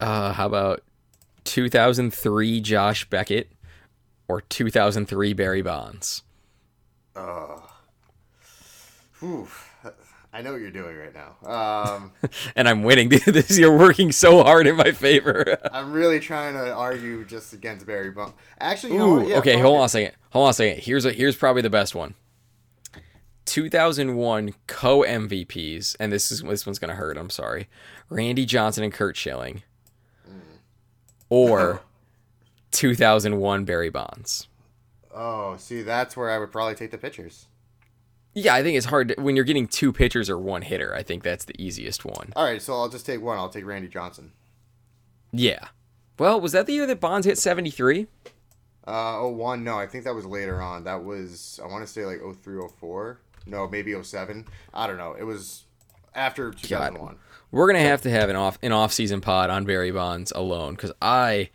[0.00, 0.82] Uh, how about
[1.44, 3.50] 2003 Josh Beckett
[4.28, 6.22] or 2003 Barry Bonds?
[9.20, 9.48] Whew.
[10.32, 11.48] I know what you're doing right now.
[11.50, 12.12] Um,
[12.56, 13.08] And I'm winning.
[13.26, 15.58] this you're working so hard in my favor.
[15.72, 18.34] I'm really trying to argue just against Barry Bonds.
[18.60, 19.28] Actually, you know what?
[19.28, 20.14] Yeah, okay, hold on a second.
[20.30, 20.82] Hold on a second.
[20.82, 22.14] Here's a, here's probably the best one.
[23.46, 27.16] 2001 co MVPs, and this is this one's gonna hurt.
[27.16, 27.68] I'm sorry.
[28.08, 29.64] Randy Johnson and Curt Schilling,
[31.30, 31.80] or
[32.72, 34.48] 2001 Barry Bonds.
[35.14, 37.46] Oh, see, that's where I would probably take the pitchers.
[38.34, 40.94] Yeah, I think it's hard to, when you're getting two pitchers or one hitter.
[40.94, 42.32] I think that's the easiest one.
[42.36, 43.38] All right, so I'll just take one.
[43.38, 44.32] I'll take Randy Johnson.
[45.32, 45.68] Yeah.
[46.18, 48.06] Well, was that the year that Bonds hit 73?
[48.86, 50.84] Uh, oh one, no, I think that was later on.
[50.84, 53.20] That was I want to say like 03, 04.
[53.46, 54.46] No, maybe 07.
[54.74, 55.14] I don't know.
[55.14, 55.64] It was
[56.14, 57.16] after 2001.
[57.50, 60.74] We're gonna have to have an off an off season pod on Barry Bonds alone
[60.74, 61.50] because I,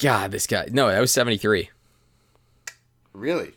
[0.00, 0.68] God, this guy.
[0.70, 1.70] No, that was 73.
[3.12, 3.52] Really?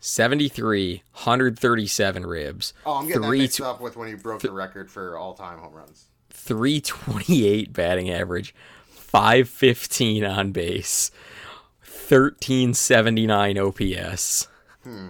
[0.00, 2.74] 73, 137 ribs.
[2.84, 5.58] Oh, I'm getting three that mixed up with when he broke the record for all-time
[5.58, 6.06] home runs.
[6.30, 8.52] 328 batting average,
[8.88, 11.12] 515 on base,
[11.82, 14.48] 1379 OPS.
[14.82, 15.08] Hmm.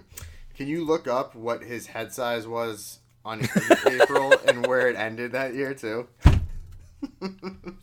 [0.54, 3.40] Can you look up what his head size was on
[3.86, 6.08] April and where it ended that year too?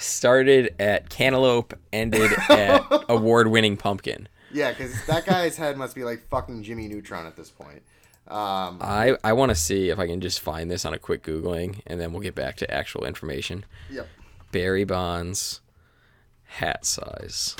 [0.00, 4.28] Started at Cantaloupe, ended at award winning Pumpkin.
[4.52, 7.82] Yeah, because that guy's head must be like fucking Jimmy Neutron at this point.
[8.28, 11.22] Um, I, I want to see if I can just find this on a quick
[11.22, 13.64] Googling and then we'll get back to actual information.
[13.90, 14.08] yep.
[14.50, 15.60] Barry Bonds
[16.44, 17.56] hat size.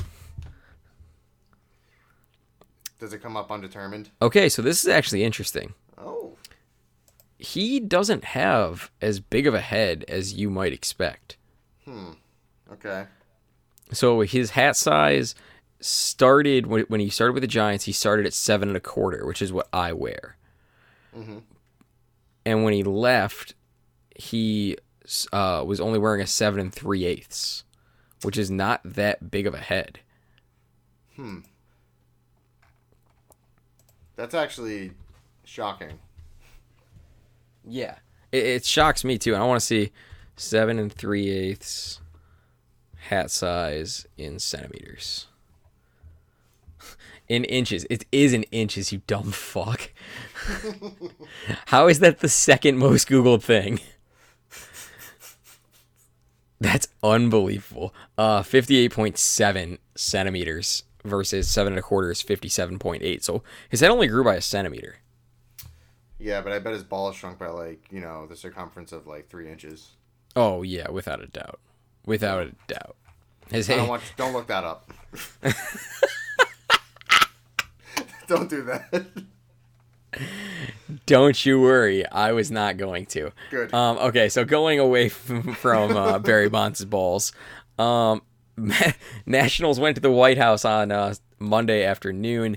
[2.98, 4.10] Does it come up undetermined?
[4.22, 5.74] Okay, so this is actually interesting.
[5.98, 6.36] Oh,
[7.38, 11.36] He doesn't have as big of a head as you might expect.
[11.84, 12.12] Hmm.
[12.72, 13.06] Okay.
[13.92, 15.34] So his hat size
[15.80, 17.84] started when, when he started with the Giants.
[17.84, 20.36] He started at seven and a quarter, which is what I wear.
[21.16, 21.38] Mm-hmm.
[22.44, 23.54] And when he left,
[24.16, 24.76] he
[25.32, 27.64] uh, was only wearing a seven and three eighths,
[28.22, 30.00] which is not that big of a head.
[31.14, 31.40] Hmm.
[34.16, 34.92] That's actually
[35.46, 35.98] shocking.
[37.64, 37.96] Yeah,
[38.30, 39.34] it, it shocks me too.
[39.34, 39.92] I want to see
[40.36, 42.00] seven and three eighths
[43.08, 45.26] hat size in centimeters.
[47.28, 47.84] In inches.
[47.90, 49.90] It is in inches, you dumb fuck.
[51.66, 53.80] How is that the second most Googled thing?
[56.60, 57.92] That's unbelievable.
[58.16, 63.24] Uh, 58.7 centimeters versus seven and a quarter is 57.8.
[63.24, 64.98] So his head only grew by a centimeter.
[66.18, 69.06] Yeah, but I bet his ball is shrunk by like you know the circumference of
[69.06, 69.90] like three inches.
[70.34, 71.60] Oh yeah, without a doubt,
[72.06, 72.96] without a doubt.
[73.50, 74.00] His I don't head.
[74.16, 74.92] Don't look that up.
[78.26, 79.06] don't do that.
[81.06, 83.30] don't you worry, I was not going to.
[83.50, 83.72] Good.
[83.72, 87.32] Um, okay, so going away from, from uh, Barry Bonds' balls,
[87.78, 88.22] um,
[89.26, 92.56] Nationals went to the White House on uh, Monday afternoon,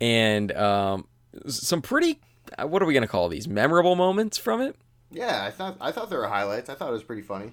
[0.00, 1.06] and um,
[1.46, 2.20] some pretty.
[2.58, 3.46] Uh, What are we gonna call these?
[3.48, 4.76] Memorable moments from it.
[5.10, 6.68] yeah, I thought I thought there were highlights.
[6.70, 7.52] I thought it was pretty funny.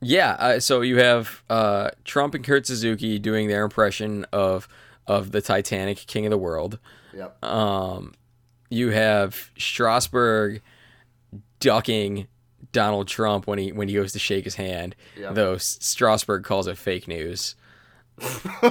[0.00, 4.68] Yeah, uh, so you have uh, Trump and Kurt Suzuki doing their impression of
[5.06, 6.78] of the Titanic, King of the World.
[7.14, 7.42] Yep.
[7.44, 8.14] Um,
[8.70, 10.60] you have Strasburg
[11.60, 12.28] ducking
[12.70, 14.94] Donald Trump when he when he goes to shake his hand.
[15.18, 15.32] Yeah.
[15.32, 17.56] Though Strasburg calls it fake news.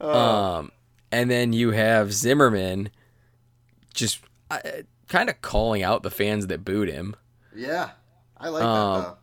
[0.00, 0.70] um,
[1.10, 2.90] and then you have Zimmerman
[4.02, 4.58] just uh,
[5.08, 7.16] kind of calling out the fans that booed him.
[7.54, 7.90] yeah,
[8.38, 9.16] I like Um, that though.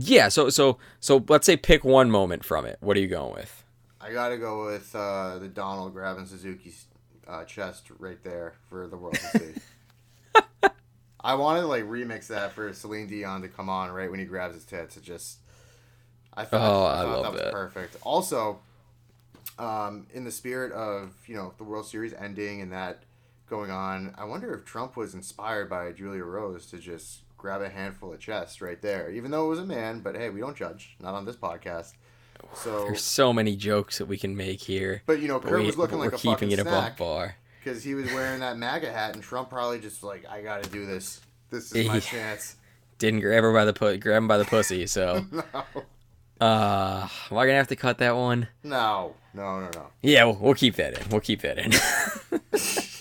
[0.00, 2.78] Yeah, so so so let's say pick one moment from it.
[2.80, 3.62] What are you going with?
[4.00, 6.86] I gotta go with uh, the Donald grabbing Suzuki's
[7.28, 9.54] uh, chest right there for the world to see.
[11.20, 14.26] I wanted to like remix that for Celine Dion to come on right when he
[14.26, 14.96] grabs his tits.
[14.98, 15.38] It just,
[16.34, 17.52] I thought, Oh, I I thought that was that.
[17.52, 17.96] perfect.
[18.02, 18.58] Also,
[19.58, 23.04] um, in the spirit of you know the World Series ending and that
[23.48, 27.68] going on, I wonder if Trump was inspired by Julia Rose to just grab a
[27.68, 30.00] handful of chest right there, even though it was a man.
[30.00, 31.92] But hey, we don't judge, not on this podcast.
[32.54, 35.02] So, There's so many jokes that we can make here.
[35.06, 37.36] but you know, Kurt we, was looking like we're a keeping fucking it snack bar.
[37.62, 40.70] because he was wearing that MAGA hat, and Trump probably just like, I got to
[40.70, 41.20] do this.
[41.50, 42.56] This is my chance.
[42.98, 44.86] Didn't grab her by the put, grab him by the pussy.
[44.86, 45.42] So, No,
[46.40, 48.48] uh, am I gonna have to cut that one?
[48.62, 49.86] no, no, no, no.
[50.02, 51.08] Yeah, we'll, we'll keep that in.
[51.10, 51.72] We'll keep that in.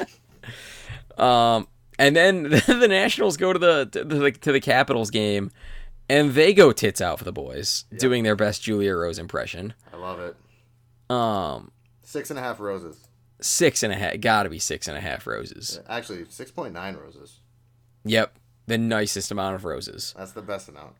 [1.17, 1.67] um,
[1.99, 5.51] and then the Nationals go to the to the, to the Capitals game,
[6.09, 9.73] and they go tits out for the boys, doing their best Julia Rose impression.
[9.93, 10.35] I love it.
[11.13, 11.71] Um,
[12.03, 13.07] Six and a half roses.
[13.41, 15.79] six and a half, gotta be six and a half roses.
[15.89, 17.39] Actually, six point nine roses.
[18.05, 18.37] Yep,
[18.67, 20.13] the nicest amount of roses.
[20.17, 20.95] That's the best amount.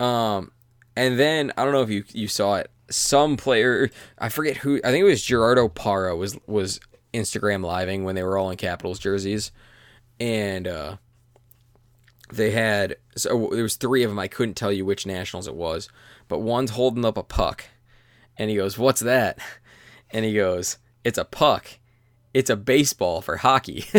[0.00, 0.52] Um,
[0.96, 2.70] and then I don't know if you you saw it.
[2.90, 4.80] Some player, I forget who.
[4.84, 6.80] I think it was Gerardo Parra was was
[7.12, 9.50] Instagram living when they were all in Capitals jerseys,
[10.20, 10.96] and uh,
[12.32, 14.18] they had so there was three of them.
[14.18, 15.88] I couldn't tell you which nationals it was,
[16.28, 17.64] but one's holding up a puck,
[18.36, 19.38] and he goes, "What's that?"
[20.10, 21.66] And he goes, "It's a puck.
[22.32, 23.84] It's a baseball for hockey."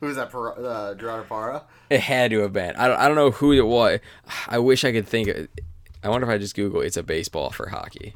[0.00, 0.30] Who was that?
[0.30, 1.64] Par- uh, Gerardo Parra.
[1.90, 2.76] It had to have been.
[2.76, 3.98] I don't, I don't know who it was.
[4.46, 5.26] I wish I could think.
[5.26, 5.48] Of,
[6.04, 8.14] I wonder if I just Google it's a baseball for hockey.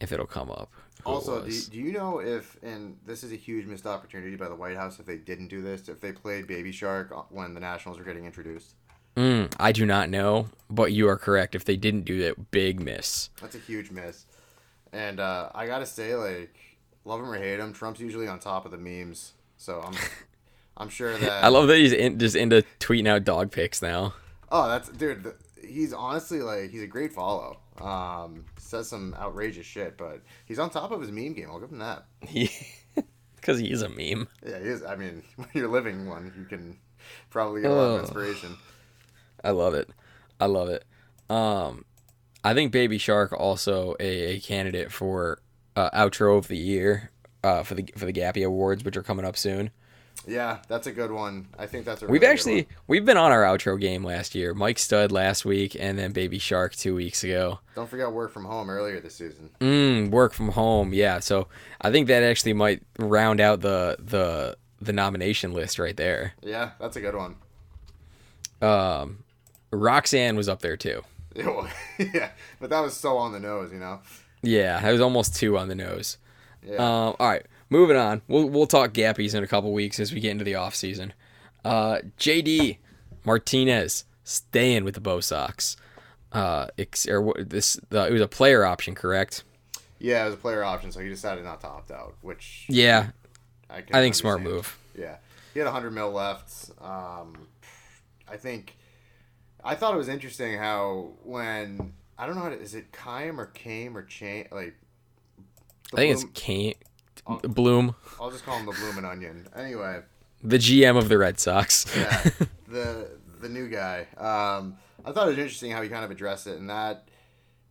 [0.00, 0.70] If it'll come up.
[1.06, 4.48] Also, do you, do you know if, and this is a huge missed opportunity by
[4.48, 7.60] the White House if they didn't do this, if they played Baby Shark when the
[7.60, 8.74] Nationals were getting introduced?
[9.16, 11.54] Mm, I do not know, but you are correct.
[11.54, 13.30] If they didn't do that, big miss.
[13.40, 14.26] That's a huge miss.
[14.92, 16.54] And uh, I gotta say, like,
[17.04, 19.32] love him or hate him, Trump's usually on top of the memes.
[19.56, 19.94] So I'm,
[20.76, 21.44] I'm sure that.
[21.44, 24.14] I love that he's in, just into tweeting out dog pics now.
[24.52, 25.22] Oh, that's dude.
[25.24, 25.36] th-
[25.66, 27.58] He's honestly like he's a great follow.
[27.80, 31.48] Um, says some outrageous shit, but he's on top of his meme game.
[31.50, 32.06] I'll give him that.
[32.26, 32.50] He,
[33.36, 34.28] because he's a meme.
[34.44, 34.82] Yeah, he is.
[34.84, 36.78] I mean, when you're living one, you can
[37.30, 38.56] probably get a lot of inspiration.
[39.44, 39.90] I love it.
[40.40, 40.84] I love it.
[41.30, 41.84] Um,
[42.44, 45.40] I think Baby Shark also a, a candidate for
[45.74, 47.10] uh, outro of the year
[47.42, 49.70] uh, for the for the Gappy Awards, which are coming up soon.
[50.26, 51.46] Yeah, that's a good one.
[51.58, 52.06] I think that's a.
[52.06, 52.66] We've really good actually one.
[52.88, 54.54] we've been on our outro game last year.
[54.54, 57.60] Mike Stud last week, and then Baby Shark two weeks ago.
[57.74, 59.50] don't forget work from home earlier this season.
[59.60, 61.20] Mm, work from home, yeah.
[61.20, 61.46] So
[61.80, 66.34] I think that actually might round out the the the nomination list right there.
[66.42, 67.36] Yeah, that's a good one.
[68.60, 69.24] Um,
[69.70, 71.02] Roxanne was up there too.
[71.98, 74.00] yeah, but that was so on the nose, you know.
[74.42, 76.18] Yeah, I was almost two on the nose.
[76.66, 76.76] Yeah.
[76.76, 78.22] Um, all right, moving on.
[78.28, 81.12] We'll we'll talk Gappies in a couple weeks as we get into the off season.
[81.64, 82.78] Uh, JD
[83.24, 85.76] Martinez staying with the Bo Sox.
[86.32, 89.44] Uh, ex- or this uh, it was a player option, correct?
[89.98, 93.10] yeah, it was a player option, so he decided not to opt out, which Yeah,
[93.70, 94.76] I, can I think smart move.
[94.98, 95.16] Yeah,
[95.54, 96.70] he had 100 mil left.
[96.82, 97.46] Um,
[98.28, 98.76] I think
[99.64, 103.38] I thought it was interesting how when I don't know how to, is it Kime
[103.38, 104.74] or Kame or Chain like.
[105.94, 106.32] I think it's Bloom-
[107.24, 109.48] Kane Bloom, I'll just call him the Bloomin' Onion.
[109.56, 110.00] Anyway,
[110.42, 111.86] the GM of the Red Sox.
[111.96, 112.22] yeah,
[112.68, 113.10] the
[113.40, 114.06] the new guy.
[114.16, 117.08] Um, I thought it was interesting how he kind of addressed it, and that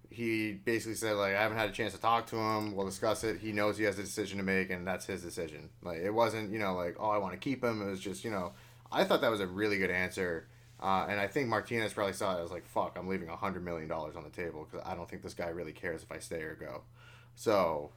[0.09, 2.75] he basically said like I haven't had a chance to talk to him.
[2.75, 3.39] We'll discuss it.
[3.39, 5.69] He knows he has a decision to make, and that's his decision.
[5.83, 7.81] Like it wasn't you know like oh I want to keep him.
[7.81, 8.53] It was just you know
[8.91, 10.47] I thought that was a really good answer.
[10.79, 13.63] Uh, and I think Martinez probably saw it as like, "Fuck, I'm leaving a hundred
[13.63, 16.19] million dollars on the table because I don't think this guy really cares if I
[16.19, 16.83] stay or go."
[17.35, 17.91] So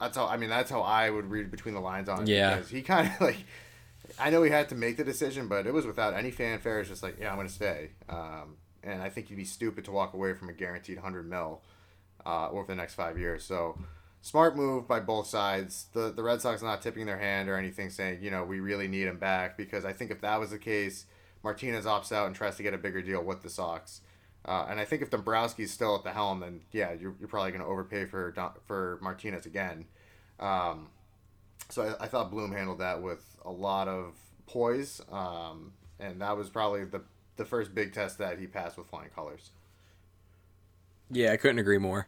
[0.00, 2.28] that's how I mean that's how I would read between the lines on it.
[2.28, 2.56] Yeah.
[2.56, 3.38] because he kind of like
[4.18, 6.80] I know he had to make the decision, but it was without any fanfare.
[6.80, 7.90] It's just like, yeah, I'm going to stay.
[8.08, 11.62] Um, and I think you'd be stupid to walk away from a guaranteed 100 mil
[12.26, 13.44] uh, over the next five years.
[13.44, 13.78] So,
[14.20, 15.86] smart move by both sides.
[15.92, 18.88] The the Red Sox not tipping their hand or anything, saying, you know, we really
[18.88, 19.56] need him back.
[19.56, 21.06] Because I think if that was the case,
[21.42, 24.00] Martinez opts out and tries to get a bigger deal with the Sox.
[24.46, 27.50] Uh, and I think if Dombrowski's still at the helm, then yeah, you're, you're probably
[27.50, 28.34] going to overpay for
[28.66, 29.86] for Martinez again.
[30.38, 30.88] Um,
[31.70, 34.14] so I, I thought Bloom handled that with a lot of
[34.46, 37.02] poise, um, and that was probably the
[37.36, 39.50] the first big test that he passed with flying colors.
[41.10, 42.06] yeah, I couldn't agree more.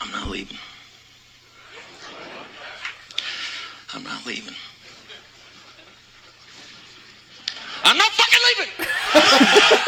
[0.00, 0.56] I'm not leaving.
[3.94, 4.54] I'm not leaving.
[7.84, 9.78] I'm not fucking leaving!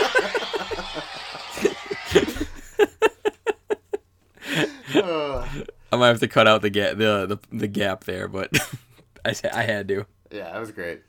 [5.92, 8.50] I might have to cut out the gap the the, the gap there, but
[9.24, 10.06] I I had to.
[10.30, 11.02] Yeah, that was great.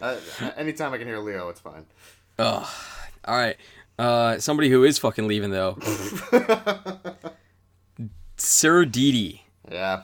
[0.00, 0.16] Uh,
[0.56, 1.84] anytime I can hear Leo, it's fine.
[2.38, 2.72] Oh,
[3.24, 3.56] All right.
[3.98, 5.76] Uh, somebody who is fucking leaving though.
[8.36, 10.02] Sir Didi Yeah,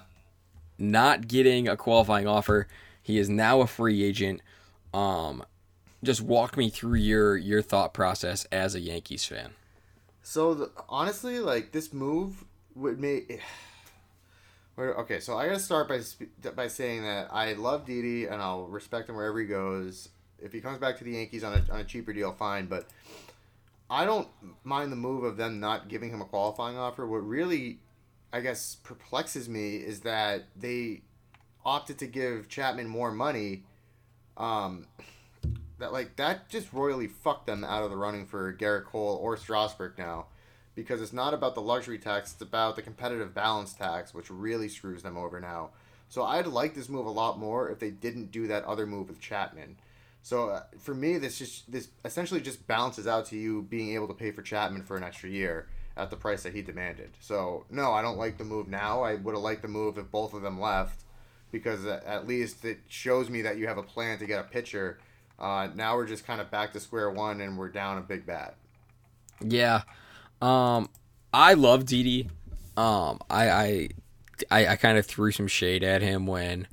[0.79, 2.67] not getting a qualifying offer.
[3.01, 4.41] He is now a free agent.
[4.93, 5.45] Um,
[6.05, 9.51] just walk me through your your thought process as a Yankees fan.
[10.23, 12.45] So the, honestly, like this move
[12.75, 13.41] would make.
[14.77, 16.01] Okay, so I gotta start by
[16.57, 20.09] by saying that I love Didi and I'll respect him wherever he goes.
[20.41, 22.67] If he comes back to the Yankees on a, on a cheaper deal, fine.
[22.67, 22.89] But
[23.89, 24.27] I don't
[24.65, 27.07] mind the move of them not giving him a qualifying offer.
[27.07, 27.79] What really,
[28.33, 31.03] I guess, perplexes me is that they
[31.65, 33.63] opted to give Chapman more money.
[34.37, 34.87] Um,
[35.79, 39.37] that like that just royally fucked them out of the running for Gerrit Cole or
[39.37, 40.27] Strasburg now,
[40.75, 44.69] because it's not about the luxury tax; it's about the competitive balance tax, which really
[44.69, 45.71] screws them over now.
[46.09, 49.09] So I'd like this move a lot more if they didn't do that other move
[49.09, 49.77] with Chapman.
[50.23, 54.09] So uh, for me, this just this essentially just balances out to you being able
[54.09, 57.11] to pay for Chapman for an extra year at the price that he demanded.
[57.21, 59.03] So no, I don't like the move now.
[59.03, 61.03] I would have liked the move if both of them left,
[61.53, 64.45] because at at least it shows me that you have a plan to get a
[64.45, 64.99] pitcher.
[65.39, 68.25] Uh, now we're just kind of back to square one, and we're down a big
[68.27, 68.55] bat.
[69.41, 69.83] Yeah.
[70.41, 70.89] Um
[71.33, 72.31] I love Didi.
[72.77, 73.89] Um I I
[74.51, 76.67] I, I kind of threw some shade at him when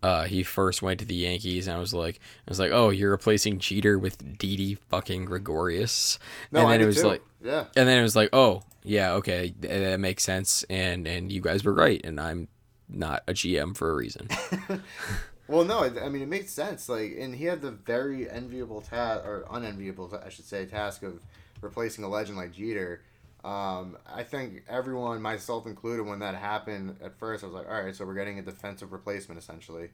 [0.00, 2.90] uh, he first went to the Yankees, and I was like, I was like, oh,
[2.90, 6.20] you're replacing Jeter with Didi fucking Gregorius,
[6.52, 7.06] No, and I then did it was too.
[7.08, 11.32] like, yeah, and then it was like, oh, yeah, okay, that makes sense, and and
[11.32, 12.46] you guys were right, and I'm
[12.88, 14.28] not a GM for a reason.
[15.48, 16.88] Well, no, I mean it makes sense.
[16.88, 21.20] Like, and he had the very enviable task, or unenviable, I should say, task of
[21.60, 23.02] replacing a legend like Jeter.
[23.44, 27.82] Um, I think everyone, myself included, when that happened at first, I was like, all
[27.82, 29.90] right, so we're getting a defensive replacement essentially.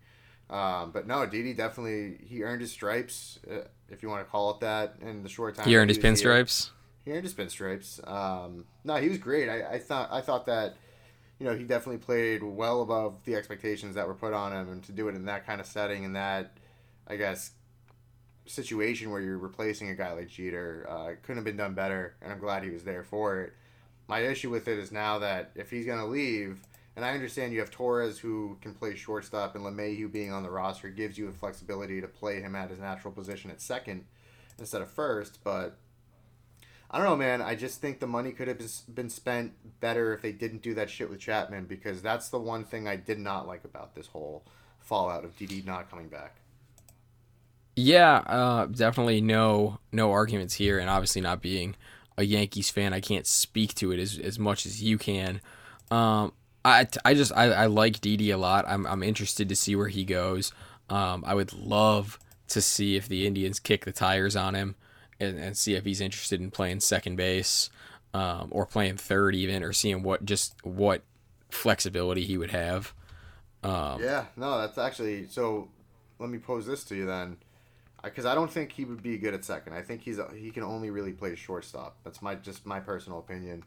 [0.51, 4.51] Um, but no, Didi definitely he earned his stripes, uh, if you want to call
[4.53, 5.67] it that, in the short time.
[5.67, 6.11] he earned his here.
[6.11, 6.71] pinstripes.
[7.05, 8.07] He earned his pinstripes.
[8.11, 9.49] Um, no, he was great.
[9.49, 10.75] I, I thought I thought that,
[11.45, 14.83] you know, he definitely played well above the expectations that were put on him, and
[14.85, 16.57] to do it in that kind of setting and that,
[17.07, 17.51] I guess,
[18.47, 22.15] situation where you're replacing a guy like Jeter, uh, couldn't have been done better.
[22.23, 23.53] And I'm glad he was there for it.
[24.09, 26.63] My issue with it is now that if he's gonna leave,
[26.97, 30.51] and I understand you have Torres who can play shortstop, and LeMahieu being on the
[30.51, 34.07] roster gives you the flexibility to play him at his natural position at second
[34.59, 35.77] instead of first, but.
[36.95, 37.43] I don't know, man.
[37.43, 38.61] I just think the money could have
[38.95, 42.63] been- spent better if they didn't do that shit with Chapman because that's the one
[42.63, 44.45] thing I did not like about this whole
[44.79, 46.37] fallout of DD not coming back.
[47.75, 51.75] Yeah, uh, definitely no no arguments here, and obviously not being
[52.17, 55.41] a Yankees fan, I can't speak to it as, as much as you can.
[55.91, 56.33] Um,
[56.65, 58.67] I, I just I, I like DD a lot.
[58.69, 60.53] I'm I'm interested to see where he goes.
[60.89, 62.21] Um, I would love
[62.51, 64.77] to see if the Indians kick the tires on him
[65.21, 67.71] and, and see if he's interested in playing second base
[68.13, 71.03] um, or playing third even, or seeing what just what
[71.51, 72.95] flexibility he would have.
[73.63, 75.69] Um, Yeah, no, that's actually so.
[76.19, 77.39] Let me pose this to you then,
[78.03, 79.73] because I don't think he would be good at second.
[79.73, 81.97] I think he's he can only really play shortstop.
[82.05, 83.65] That's my just my personal opinion.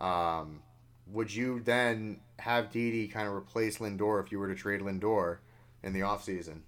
[0.00, 0.60] Um,
[1.06, 5.38] would you then have Didi kind of replace Lindor if you were to trade Lindor
[5.82, 6.60] in the offseason?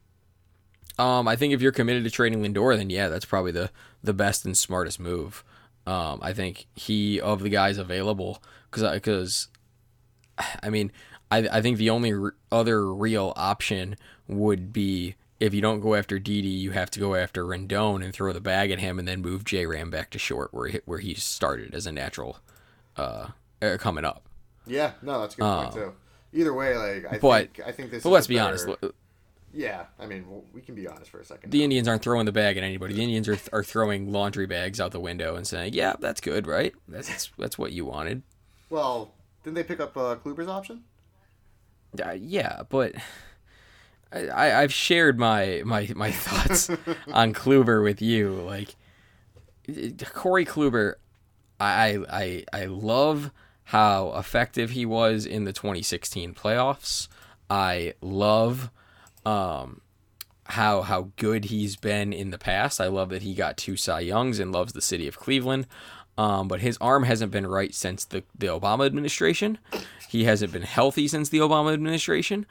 [0.98, 3.70] Um, I think if you're committed to trading Lindor, then yeah, that's probably the
[4.02, 5.44] the best and smartest move.
[5.86, 9.48] Um, I think he of the guys available because because
[10.62, 10.90] I mean
[11.30, 13.96] I I think the only r- other real option
[14.26, 18.12] would be if you don't go after Didi, you have to go after Rendon and
[18.12, 20.80] throw the bag at him, and then move J Ram back to short where he,
[20.84, 22.38] where he started as a natural
[22.96, 23.28] uh,
[23.62, 24.24] uh, coming up.
[24.66, 25.92] Yeah, no, that's a good point too.
[26.32, 28.02] Either way, like I But- think I think this.
[28.02, 28.94] But is let's be better- honest,
[29.52, 31.50] Yeah, I mean we can be honest for a second.
[31.50, 32.94] the Indians aren't throwing the bag at anybody.
[32.94, 36.46] The Indians are, are throwing laundry bags out the window and saying, "Yeah, that's good,
[36.46, 36.74] right?
[36.86, 38.22] That's that's what you wanted."
[38.70, 40.84] Well, didn't they pick up uh, Kluber's option?
[42.04, 42.94] Uh, yeah, but
[44.12, 46.68] I, I I've shared my my my thoughts
[47.12, 48.32] on Kluber with you.
[48.32, 48.76] Like
[50.12, 50.94] Corey Kluber,
[51.58, 53.30] I I I love
[53.64, 57.08] how effective he was in the 2016 playoffs.
[57.50, 58.70] I love
[59.26, 59.80] um
[60.44, 62.80] how how good he's been in the past.
[62.80, 65.66] I love that he got two Cy Youngs and loves the city of Cleveland.
[66.16, 69.56] Um, but his arm hasn't been right since the, the Obama administration.
[70.08, 72.44] He hasn't been healthy since the Obama administration.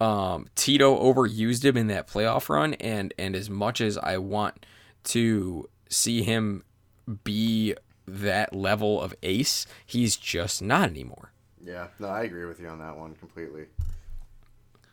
[0.00, 4.64] Um, Tito overused him in that playoff run, and and as much as I want
[5.04, 6.62] to see him
[7.24, 7.74] be
[8.06, 11.32] that level of ace, he's just not anymore.
[11.60, 13.64] Yeah, no, I agree with you on that one completely.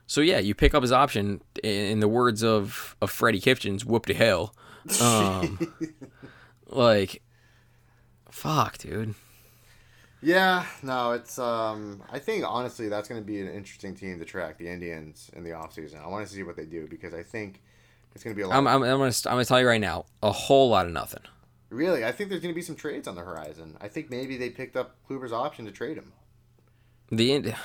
[0.07, 1.41] So yeah, you pick up his option.
[1.63, 4.55] In the words of of Freddie Kitchens, "Whoop to hell."
[5.01, 5.73] Um,
[6.67, 7.21] like,
[8.29, 9.15] fuck, dude.
[10.21, 14.25] Yeah, no, it's um I think honestly that's going to be an interesting team to
[14.25, 16.03] track the Indians in the offseason.
[16.03, 17.61] I want to see what they do because I think
[18.13, 18.57] it's going to be a lot.
[18.57, 21.21] I'm I'm, I'm gonna I'm gonna tell you right now, a whole lot of nothing.
[21.69, 23.77] really, I think there's going to be some trades on the horizon.
[23.81, 26.13] I think maybe they picked up Kluber's option to trade him.
[27.11, 27.55] The Ind-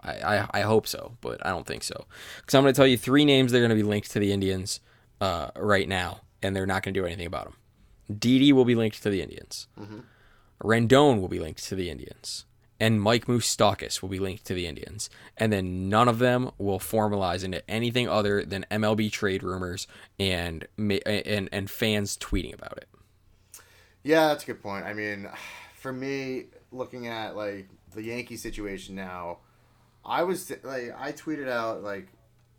[0.00, 2.06] I, I I hope so, but I don't think so.
[2.36, 4.80] Because I'm gonna tell you three names that are gonna be linked to the Indians
[5.20, 7.56] uh, right now, and they're not gonna do anything about them.
[8.18, 9.66] Didi will be linked to the Indians.
[10.62, 12.44] Rendon will be linked to the Indians,
[12.80, 16.78] and Mike Moustakas will be linked to the Indians, and then none of them will
[16.78, 19.86] formalize into anything other than MLB trade rumors
[20.18, 22.88] and and and fans tweeting about it.
[24.02, 24.86] Yeah, that's a good point.
[24.86, 25.28] I mean,
[25.74, 29.38] for me, looking at like the Yankee situation now,
[30.04, 32.08] I was like, I tweeted out like,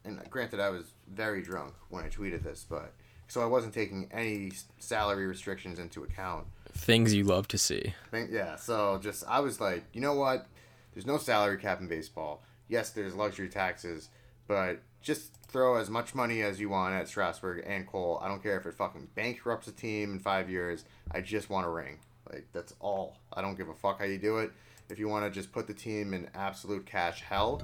[0.06, 2.94] and granted, I was very drunk when I tweeted this, but
[3.28, 6.48] so I wasn't taking any salary restrictions into account.
[6.74, 7.94] Things you love to see.
[8.14, 10.48] Yeah, so just I was like, you know what?
[10.94, 12.42] There's no salary cap in baseball.
[12.68, 14.10] Yes, there's luxury taxes,
[14.48, 18.20] but just throw as much money as you want at Strasburg and Cole.
[18.22, 20.86] I don't care if it fucking bankrupts a team in five years.
[21.12, 22.00] I just want a ring.
[22.32, 23.18] Like that's all.
[23.34, 24.52] I don't give a fuck how you do it.
[24.90, 27.62] If you want to just put the team in absolute cash hell,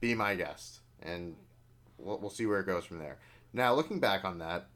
[0.00, 1.34] be my guest, and
[1.98, 3.18] we'll, we'll see where it goes from there.
[3.52, 4.66] Now, looking back on that,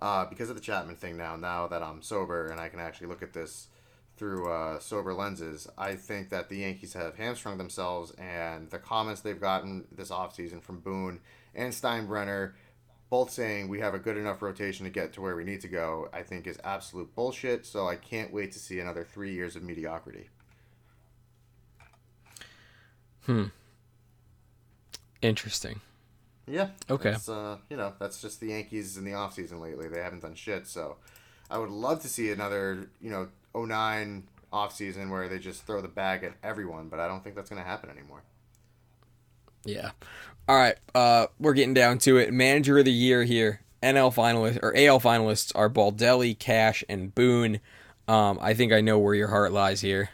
[0.00, 3.08] uh, because of the Chapman thing now, now that I'm sober and I can actually
[3.08, 3.68] look at this
[4.16, 9.22] through uh, sober lenses, I think that the Yankees have hamstrung themselves, and the comments
[9.22, 11.18] they've gotten this offseason from Boone
[11.54, 12.52] and Steinbrenner,
[13.10, 15.68] both saying we have a good enough rotation to get to where we need to
[15.68, 17.66] go, I think is absolute bullshit.
[17.66, 20.30] So I can't wait to see another three years of mediocrity.
[25.20, 25.80] Interesting.
[26.46, 26.68] Yeah.
[26.90, 27.16] Okay.
[27.28, 29.88] Uh, you know, that's just the Yankees in the offseason lately.
[29.88, 30.66] They haven't done shit.
[30.66, 30.96] So
[31.50, 35.88] I would love to see another, you know, 09 offseason where they just throw the
[35.88, 38.22] bag at everyone, but I don't think that's going to happen anymore.
[39.64, 39.92] Yeah.
[40.48, 40.76] All right.
[40.94, 42.32] Uh, we're getting down to it.
[42.32, 43.60] Manager of the year here.
[43.82, 47.60] NL finalists or AL finalists are Baldelli, Cash, and Boone.
[48.06, 50.10] Um, I think I know where your heart lies here.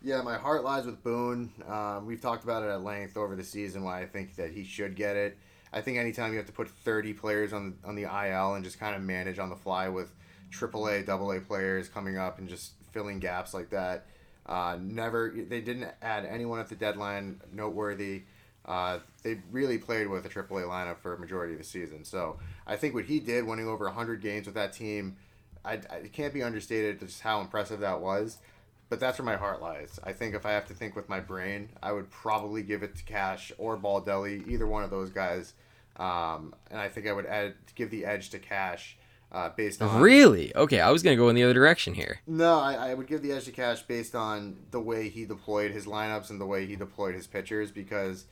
[0.00, 1.50] Yeah, my heart lies with Boone.
[1.66, 4.62] Um, we've talked about it at length over the season why I think that he
[4.62, 5.36] should get it.
[5.72, 8.78] I think anytime you have to put 30 players on on the IL and just
[8.78, 10.14] kind of manage on the fly with
[10.52, 14.06] AAA, AA players coming up and just filling gaps like that,
[14.46, 18.22] uh, never they didn't add anyone at the deadline noteworthy.
[18.64, 22.04] Uh, they really played with a AAA lineup for a majority of the season.
[22.04, 25.16] So I think what he did, winning over 100 games with that team,
[25.64, 28.38] I, I, it can't be understated just how impressive that was.
[28.88, 30.00] But that's where my heart lies.
[30.02, 32.96] I think if I have to think with my brain, I would probably give it
[32.96, 35.52] to Cash or Baldelli, either one of those guys.
[35.96, 38.96] Um, and I think I would add, give the edge to Cash
[39.30, 40.54] uh, based on Really?
[40.56, 42.20] Okay, I was gonna go in the other direction here.
[42.26, 45.72] no, I, I would give the edge to Cash based on the way he deployed
[45.72, 47.70] his lineups and the way he deployed his pitchers.
[47.70, 48.24] Because,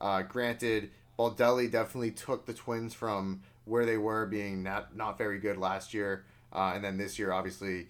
[0.00, 5.38] uh, granted, Baldelli definitely took the Twins from where they were being not not very
[5.38, 7.88] good last year, uh, and then this year, obviously,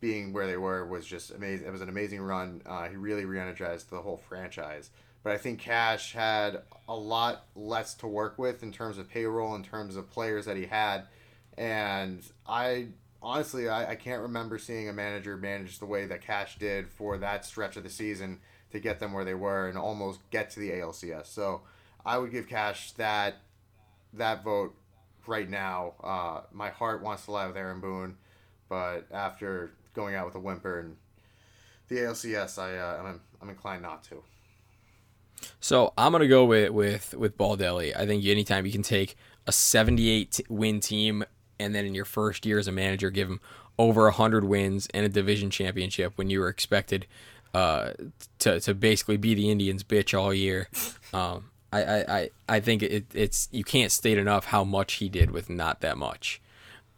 [0.00, 1.66] being where they were was just amazing.
[1.66, 2.62] It was an amazing run.
[2.64, 4.90] Uh, he really re-energized the whole franchise.
[5.22, 9.54] But I think Cash had a lot less to work with in terms of payroll,
[9.54, 11.06] in terms of players that he had,
[11.56, 12.88] and I
[13.20, 17.18] honestly, I, I can't remember seeing a manager manage the way that Cash did for
[17.18, 18.38] that stretch of the season
[18.70, 21.26] to get them where they were and almost get to the ALCS.
[21.26, 21.62] So
[22.06, 23.36] I would give Cash that
[24.14, 24.74] that vote
[25.26, 25.94] right now.
[26.02, 28.16] Uh, my heart wants to lie with Aaron Boone,
[28.68, 30.96] but after going out with a whimper and
[31.88, 34.22] the ALCS, I uh, I'm, I'm inclined not to.
[35.58, 37.96] So I'm gonna go with with with Baldelli.
[37.96, 39.16] I think anytime you can take
[39.48, 41.24] a 78 win team
[41.58, 43.40] and then in your first year as a manager give them
[43.76, 47.06] over 100 wins and a division championship when you were expected
[47.52, 47.92] uh,
[48.38, 50.68] to to basically be the Indians bitch all year.
[51.14, 55.08] Um, I, I, I, I think it, it's you can't state enough how much he
[55.08, 56.38] did with not that much.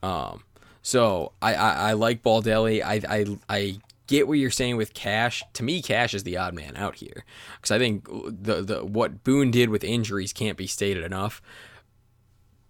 [0.03, 0.43] Um,
[0.83, 2.83] so I, I, I like Baldelli.
[2.83, 5.43] I, I, I get what you're saying with Cash.
[5.55, 7.25] To me, Cash is the odd man out here
[7.57, 11.41] because I think the the what Boone did with injuries can't be stated enough.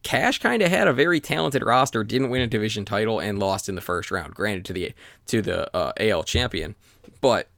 [0.02, 3.68] Cash kind of had a very talented roster, didn't win a division title, and lost
[3.68, 4.34] in the first round.
[4.34, 4.92] Granted to the
[5.26, 6.74] to the uh, AL champion,
[7.20, 7.48] but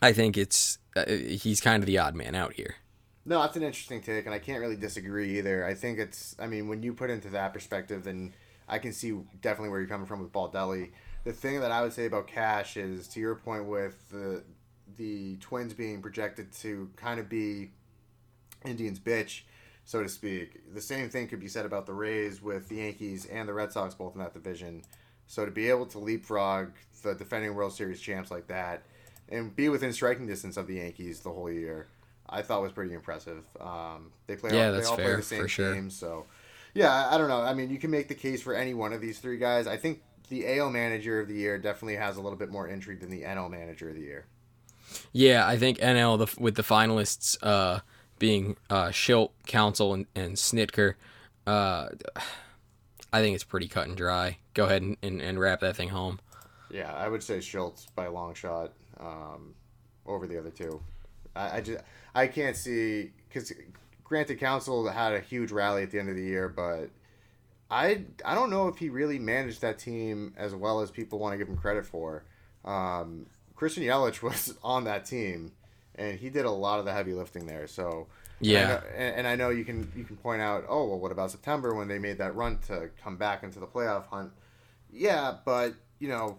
[0.00, 2.76] I think it's uh, he's kind of the odd man out here.
[3.24, 5.66] No, that's an interesting take, and I can't really disagree either.
[5.66, 8.32] I think it's, I mean, when you put into that perspective, then
[8.68, 10.90] I can see definitely where you're coming from with Baldelli.
[11.24, 14.44] The thing that I would say about Cash is, to your point with the
[14.96, 17.70] the Twins being projected to kind of be
[18.64, 19.42] Indians' bitch,
[19.84, 20.74] so to speak.
[20.74, 23.72] The same thing could be said about the Rays with the Yankees and the Red
[23.72, 24.82] Sox both in that division.
[25.26, 26.70] So to be able to leapfrog
[27.02, 28.82] the defending World Series champs like that
[29.28, 31.86] and be within striking distance of the Yankees the whole year,
[32.28, 33.44] I thought was pretty impressive.
[33.60, 35.74] Um, they play Yeah, all, they all play the same sure.
[35.74, 36.26] games, so
[36.74, 37.40] yeah, I, don't know.
[37.40, 39.66] I mean, you can make the case for any one of these three guys.
[39.66, 43.00] I think the AL Manager of the Year definitely has a little bit more intrigue
[43.00, 44.26] than the NL Manager of the Year.
[45.12, 47.80] Yeah, I think NL the, with the finalists uh,
[48.18, 50.94] being uh, Shildt, Counsell, and, and Snitker.
[51.46, 51.88] Uh,
[53.12, 54.38] I think it's pretty cut and dry.
[54.54, 56.20] Go ahead and, and, and wrap that thing home.
[56.70, 58.72] Yeah, I would say Schultz by a long shot.
[59.00, 59.54] Um,
[60.08, 60.80] over the other two.
[61.36, 63.52] I, I just I can't see because
[64.08, 66.90] granted, Counsell had a huge rally at the end of the year, but
[67.70, 71.34] I I don't know if he really managed that team as well as people want
[71.34, 72.24] to give him credit for.
[72.64, 75.52] Um, Christian Yelich was on that team,
[75.94, 77.66] and he did a lot of the heavy lifting there.
[77.66, 78.06] So
[78.40, 78.66] and I Yeah.
[78.68, 81.74] know- and, I know you can you can point out, oh well, what about September
[81.74, 84.32] when they made that run to come back into the playoff hunt?
[84.90, 86.38] Yeah, but you know,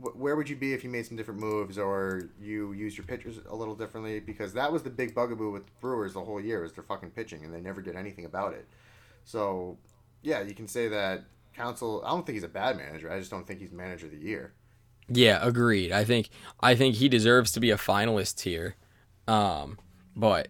[0.00, 3.38] where would you be if you made some different moves or you used your pitchers
[3.48, 4.20] a little differently?
[4.20, 7.44] Because that was the big bugaboo with Brewers the whole year was their fucking pitching,
[7.44, 8.66] and they never did anything about it.
[9.24, 9.78] So,
[10.22, 11.24] yeah, you can say that
[11.54, 12.02] Counsell.
[12.04, 13.10] I don't think he's a bad manager.
[13.10, 14.52] I just don't think he's manager of the year.
[15.08, 15.92] Yeah, agreed.
[15.92, 16.30] I think
[16.60, 18.76] I think he deserves to be a finalist here.
[19.28, 19.78] Um,
[20.14, 20.48] but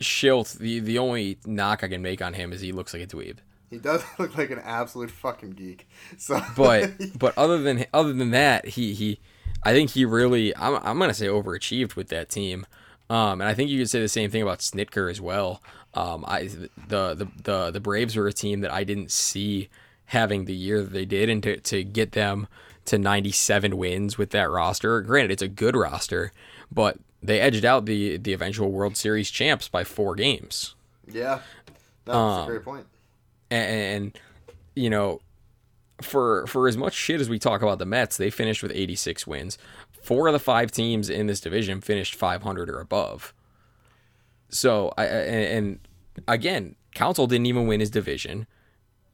[0.00, 3.06] Shildt, the the only knock I can make on him is he looks like a
[3.06, 3.38] dweeb.
[3.70, 5.88] He does look like an absolute fucking geek.
[6.18, 9.20] So, But but other than other than that, he he
[9.62, 12.66] I think he really I'm I'm gonna say overachieved with that team.
[13.08, 15.62] Um, and I think you could say the same thing about Snitker as well.
[15.94, 19.68] Um, I the the the the Braves were a team that I didn't see
[20.06, 22.46] having the year that they did, and to to get them
[22.86, 25.00] to 97 wins with that roster.
[25.00, 26.32] Granted, it's a good roster,
[26.72, 30.74] but they edged out the the eventual World Series champs by four games.
[31.06, 31.40] yeah,
[32.04, 32.86] that's Um, a great point.
[33.50, 34.18] And
[34.74, 35.20] you know
[36.02, 39.26] for for as much shit as we talk about the Mets, they finished with 86
[39.26, 39.58] wins.
[40.02, 43.34] Four of the five teams in this division finished 500 or above.
[44.48, 48.46] So I and, and again, Counsell didn't even win his division.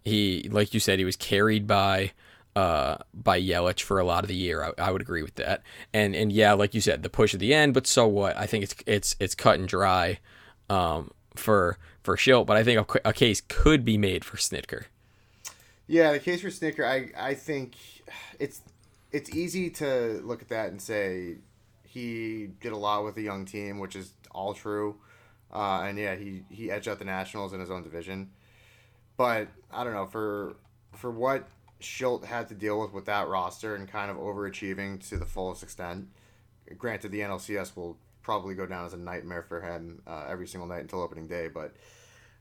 [0.04, 2.12] He, like you said, he was carried by
[2.54, 4.62] uh by Yelich for a lot of the year.
[4.62, 5.62] I, I would agree with that.
[5.92, 7.74] And and yeah, like you said, the push at the end.
[7.74, 8.36] But so what?
[8.36, 10.20] I think it's it's it's cut and dry
[10.70, 12.46] um for for Shildt.
[12.46, 14.84] But I think a, a case could be made for Snitker.
[15.86, 17.74] Yeah, the case for Snitker, I I think
[18.38, 18.62] it's
[19.12, 21.36] it's easy to look at that and say
[21.84, 24.96] he did a lot with a young team, which is all true.
[25.52, 28.30] Uh, and yeah, he he edged out the Nationals in his own division.
[29.16, 30.56] But I don't know for
[30.92, 31.48] for what
[31.80, 35.62] Shildt had to deal with with that roster and kind of overachieving to the fullest
[35.62, 36.08] extent.
[36.78, 37.96] Granted, the NLCS will
[38.26, 41.46] probably go down as a nightmare for him uh, every single night until opening day,
[41.46, 41.76] but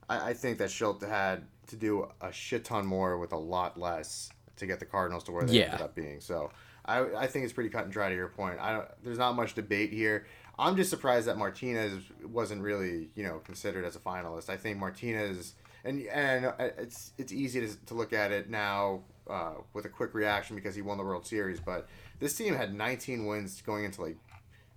[0.10, 3.80] I, I think that Shildt had to do a shit ton more with a lot
[3.80, 5.66] less to get the Cardinals to where they Yeah.
[5.66, 6.22] ended up being.
[6.22, 6.50] So
[6.86, 8.58] I, I think it's pretty cut and dry to your point.
[8.60, 10.26] I don't, there's not much debate here.
[10.58, 14.50] I'm just surprised that Martinez wasn't really you know considered as a finalist.
[14.50, 19.54] I think Martinez and and it's it's easy to, to look at it now uh,
[19.74, 21.88] with a quick reaction because he won the World Series, but
[22.20, 24.18] this team had 19 wins going into like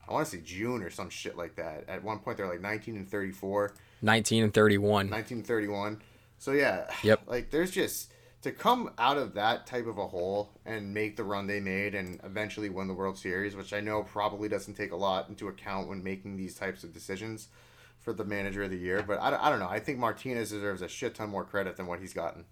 [0.09, 1.85] I want to say June or some shit like that.
[1.89, 3.75] At one point, they're like 19 and 34.
[4.03, 5.11] 19 and 31.
[5.11, 6.03] 1931.
[6.39, 7.23] So yeah, Yep.
[7.27, 11.25] Like there's just to come out of that type of a hole and make the
[11.25, 14.93] run they made and eventually win the World Series, which I know probably doesn't take
[14.93, 17.49] a lot into account when making these types of decisions
[17.99, 19.03] for the manager of the year.
[19.07, 19.69] But I, I don't know.
[19.69, 22.45] I think Martinez deserves a shit ton more credit than what he's gotten.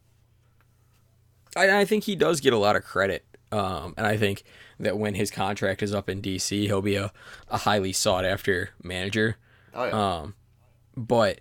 [1.54, 3.24] I, I think he does get a lot of credit.
[3.53, 4.42] Um, and I think
[4.80, 7.12] that when his contract is up in DC, he'll be a,
[7.49, 9.36] a highly sought after manager.
[9.74, 10.16] Oh yeah.
[10.20, 10.34] Um,
[10.97, 11.40] but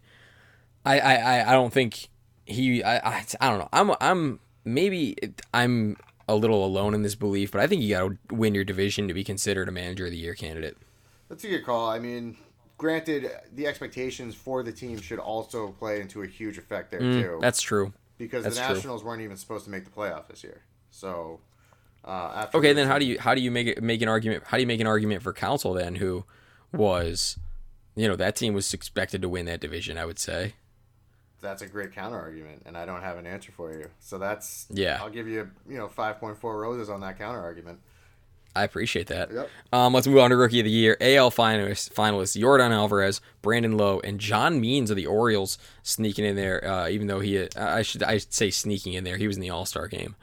[0.86, 2.10] I, I, I- don't think
[2.46, 2.84] he.
[2.84, 3.70] I, I, I don't know.
[3.74, 5.16] I'm I'm maybe
[5.54, 5.98] I'm
[6.28, 9.08] a little alone in this belief, but I think you got to win your division
[9.08, 10.78] to be considered a manager of the year candidate.
[11.30, 11.90] That's a good call.
[11.90, 12.38] I mean,
[12.78, 17.06] granted, the expectations for the team should also play into a huge effect there too.
[17.38, 17.94] Mm, That's true.
[18.18, 18.76] because that's the true.
[18.76, 20.62] Nationals weren't even supposed to make the playoff this year.
[20.92, 21.40] So
[22.06, 24.44] uh, Okay, then how do you how do you make it make an argument?
[24.46, 26.24] How do you make an argument for Counsell then, who
[26.72, 27.38] was,
[27.96, 29.98] you know, that team was expected to win that division?
[29.98, 30.54] I would say.
[31.42, 33.90] That's a great counter argument, and I don't have an answer for you.
[34.00, 35.00] So that's Yeah.
[35.02, 37.80] I'll give you you know five point four roses on that counter argument.
[38.56, 39.32] I appreciate that.
[39.32, 39.50] Yep.
[39.74, 40.96] Um, let's move on to rookie of the year.
[41.02, 46.38] AL finalists, finalists Yordan Alvarez, Brandon Lowe, and John Means of the Orioles sneaking in
[46.38, 46.66] there.
[46.66, 49.18] Uh, even though he, I should, I should say sneaking in there.
[49.18, 50.16] He was in the All Star game.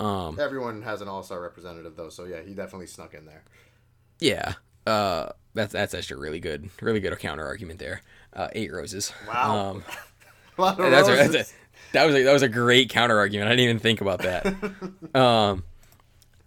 [0.00, 3.44] Um, Everyone has an all star representative though, so yeah, he definitely snuck in there.
[4.18, 4.54] yeah.
[4.86, 8.00] Uh, that's that's actually a really good, really good counter argument there.
[8.32, 9.12] Uh, eight roses.
[9.28, 9.70] Wow.
[9.70, 9.84] Um,
[10.58, 11.52] A lot of that's a, that's a,
[11.92, 13.48] that was a, that was a great counter argument.
[13.48, 14.46] I didn't even think about that.
[15.14, 15.64] um,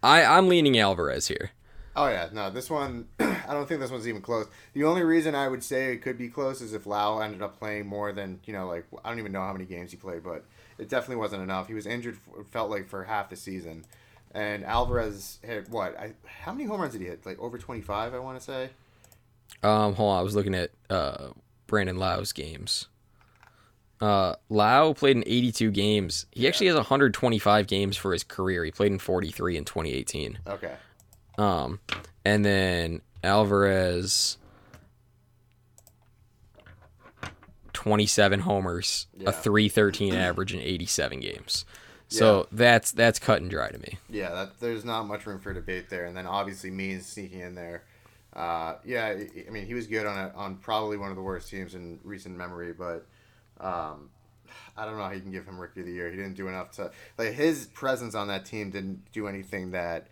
[0.02, 1.52] I I'm leaning Alvarez here.
[1.96, 4.48] Oh yeah, no, this one I don't think this one's even close.
[4.74, 7.60] The only reason I would say it could be close is if Lowe ended up
[7.60, 10.24] playing more than you know, like I don't even know how many games he played,
[10.24, 10.46] but
[10.78, 11.68] it definitely wasn't enough.
[11.68, 12.18] He was injured.
[12.52, 13.86] felt like for half the season,
[14.34, 15.98] and Alvarez hit what?
[15.98, 17.26] I, how many home runs did he hit?
[17.26, 18.70] Like over twenty five, I want to say.
[19.62, 21.30] Um, hold on, I was looking at uh
[21.68, 22.88] Brandon Lowe's games.
[24.02, 26.26] Uh, Lowe played in 82 games.
[26.32, 28.66] He actually has 125 games for his career.
[28.66, 30.40] He played in 43 in 2018.
[30.46, 30.74] Okay.
[31.38, 31.80] Um,
[32.26, 34.38] and then Alvarez,
[37.74, 39.30] 27 homers, yeah.
[39.30, 41.66] a 313 average in 87 games.
[42.08, 42.44] So yeah.
[42.52, 43.98] that's that's cut and dry to me.
[44.10, 46.06] Yeah, that, there's not much room for debate there.
[46.06, 47.84] And then obviously Means sneaking in there.
[48.34, 49.16] Uh, yeah,
[49.48, 52.00] I mean he was good on a, on probably one of the worst teams in
[52.04, 53.06] recent memory, but
[53.60, 54.10] um,
[54.78, 56.10] I don't know how you can give him Rookie of the Year.
[56.10, 60.08] He didn't do enough to like his presence on that team didn't do anything that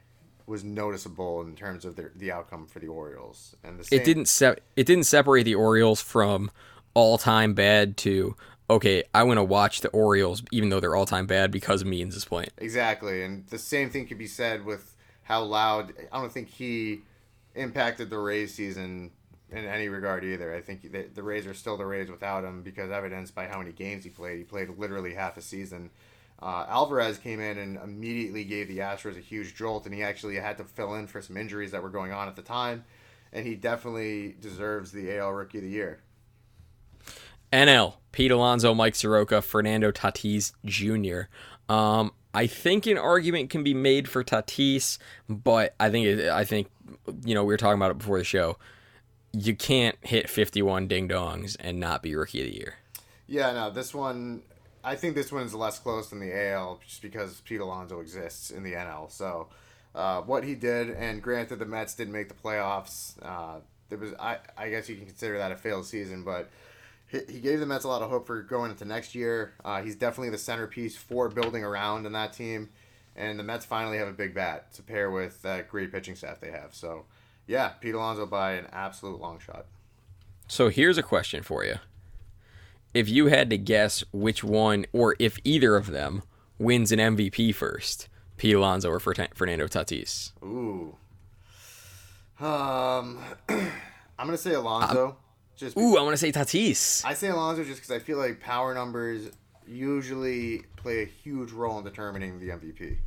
[0.45, 3.55] was noticeable in terms of the the outcome for the Orioles.
[3.63, 6.51] And the same, It didn't se- it didn't separate the Orioles from
[6.93, 8.35] all-time bad to
[8.69, 12.15] okay, I want to watch the Orioles even though they're all-time bad because of Means
[12.15, 12.49] is playing.
[12.57, 15.93] Exactly, and the same thing could be said with how loud.
[16.11, 17.01] I don't think he
[17.55, 19.11] impacted the Rays season
[19.51, 20.55] in any regard either.
[20.55, 23.59] I think the, the Rays are still the Rays without him because evidenced by how
[23.59, 24.37] many games he played.
[24.37, 25.89] He played literally half a season.
[26.41, 30.37] Uh, Alvarez came in and immediately gave the Astros a huge jolt, and he actually
[30.37, 32.83] had to fill in for some injuries that were going on at the time.
[33.31, 36.01] And he definitely deserves the AL Rookie of the Year.
[37.53, 41.29] NL, Pete Alonso, Mike Soroka, Fernando Tatis Jr.
[41.71, 46.45] Um, I think an argument can be made for Tatis, but I think it, I
[46.45, 46.69] think
[47.25, 48.57] you know we were talking about it before the show.
[49.33, 52.75] You can't hit 51 ding dongs and not be rookie of the year.
[53.27, 54.43] Yeah, no, this one,
[54.83, 58.51] I think this one is less close than the AL just because Pete Alonso exists
[58.51, 59.11] in the NL.
[59.11, 59.47] So,
[59.93, 63.13] uh, what he did, and granted, the Mets didn't make the playoffs.
[63.21, 63.59] Uh,
[63.89, 66.49] there was, I, I guess you can consider that a failed season, but
[67.07, 69.53] he, he gave the Mets a lot of hope for going into next year.
[69.63, 72.69] Uh, he's definitely the centerpiece for building around in that team,
[73.15, 76.39] and the Mets finally have a big bat to pair with that great pitching staff
[76.39, 76.73] they have.
[76.73, 77.05] So,
[77.45, 79.65] yeah, Pete Alonso by an absolute long shot.
[80.47, 81.75] So here's a question for you.
[82.93, 86.23] If you had to guess which one, or if either of them
[86.59, 90.31] wins an MVP first, Pete Alonso or Fernando Tatis?
[90.43, 90.95] Ooh.
[92.39, 93.19] Um,
[93.49, 95.17] I'm gonna say Alonso.
[95.55, 97.05] just Ooh, I want to say Tatis.
[97.05, 99.29] I say Alonso just because I feel like power numbers
[99.67, 102.97] usually play a huge role in determining the MVP.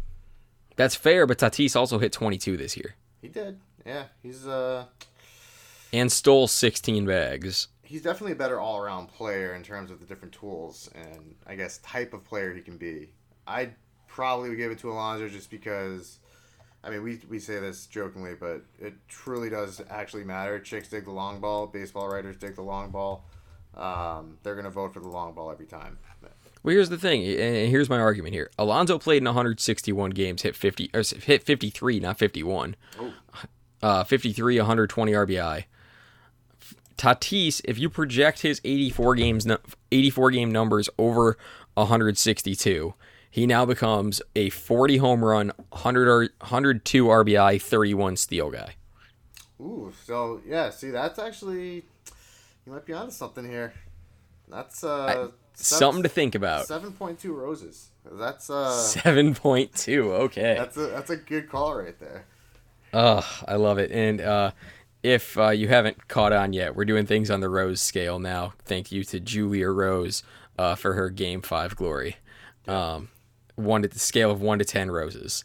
[0.77, 4.05] That's fair, but Tatis also hit 22 this year He did, yeah.
[4.23, 4.87] He's uh,
[5.93, 7.69] and stole 16 bags.
[7.85, 11.55] He's definitely a better all around player in terms of the different tools and I
[11.55, 13.11] guess type of player he can be.
[13.47, 13.75] I'd
[14.09, 16.19] probably would give it to Alonso just because.
[16.83, 20.59] I mean, we, we say this jokingly, but it truly does actually matter.
[20.61, 21.67] Chicks dig the long ball.
[21.67, 23.25] Baseball writers dig the long ball.
[23.75, 25.99] Um, they're going to vote for the long ball every time.
[26.63, 28.51] Well, here's the thing, and here's my argument here.
[28.59, 32.77] Alonso played in 161 games, hit 50, or hit 53, not 51.
[33.83, 35.65] Uh, 53, 120 RBI.
[36.97, 39.47] Tatis, if you project his 84 games,
[39.91, 41.37] 84 game numbers over
[41.75, 42.95] 162,
[43.31, 48.75] he now becomes a 40 home run, 100, R- 102 RBI, 31 steal guy.
[49.61, 51.85] Ooh, so yeah, see, that's actually
[52.67, 53.73] you might be onto something here.
[54.49, 56.67] That's uh Something to think about.
[56.67, 57.89] Seven point two roses.
[58.05, 59.99] That's uh 7.2.
[59.99, 60.55] Okay.
[60.59, 62.27] that's a that's a good call right there.
[62.93, 63.91] Oh, I love it.
[63.91, 64.53] And uh,
[65.05, 68.55] if uh, you haven't caught on yet, we're doing things on the Rose scale now.
[68.65, 70.23] Thank you to Julia Rose
[70.59, 72.17] uh, for her Game Five glory.
[72.67, 73.11] Um,
[73.55, 75.45] one to the scale of one to ten roses,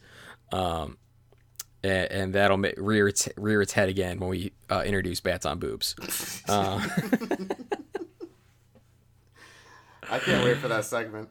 [0.54, 0.98] um,
[1.84, 5.46] and, and that'll ma- rear its rear its head again when we uh, introduce bats
[5.46, 5.94] on boobs.
[6.48, 6.82] Uh,
[10.10, 11.30] I can't wait for that segment.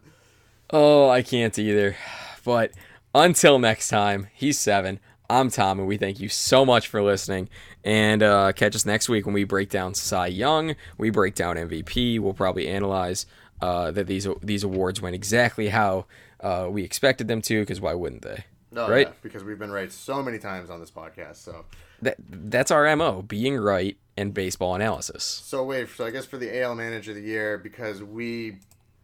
[0.70, 1.96] oh, I can't either.
[2.44, 2.70] But
[3.12, 5.00] until next time, he's seven.
[5.30, 7.50] I'm Tom, and we thank you so much for listening.
[7.84, 10.74] And uh, catch us next week when we break down Cy Young.
[10.96, 12.18] We break down MVP.
[12.18, 13.26] We'll probably analyze
[13.60, 16.06] uh, that these these awards went exactly how
[16.40, 17.60] uh, we expected them to.
[17.60, 18.44] Because why wouldn't they?
[18.70, 19.08] No, right?
[19.08, 21.36] yeah, because we've been right so many times on this podcast.
[21.36, 21.66] So
[22.00, 25.24] That that's our mo: being right and baseball analysis.
[25.24, 28.60] so wait, so I guess for the AL Manager of the Year, because we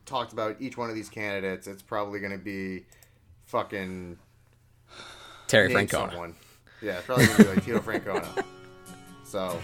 [0.07, 2.85] talked about each one of these candidates, it's probably going to be
[3.45, 4.19] fucking
[5.55, 6.11] Terry name Francona.
[6.11, 6.35] someone.
[6.83, 8.45] Yeah, it's probably going to be like Tito Francona.
[9.27, 9.59] So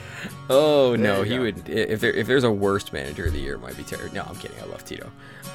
[0.49, 1.43] Oh There no, he go.
[1.43, 1.69] would.
[1.69, 4.11] If there if there's a worst manager of the year, it might be Terry.
[4.13, 4.59] No, I'm kidding.
[4.61, 5.09] I love Tito.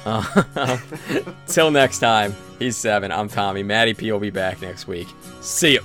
[0.06, 0.78] Uh,
[1.48, 3.12] till next time, he's seven.
[3.12, 3.62] I'm Tommy.
[3.62, 5.06] Maddie P will be back next week.
[5.42, 5.80] See you.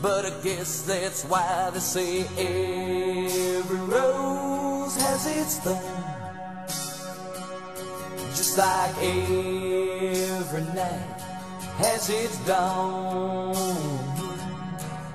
[0.00, 6.04] But I guess that's why they say every rose has its thorn.
[8.30, 11.13] Just like every night
[11.78, 13.54] has its dawn.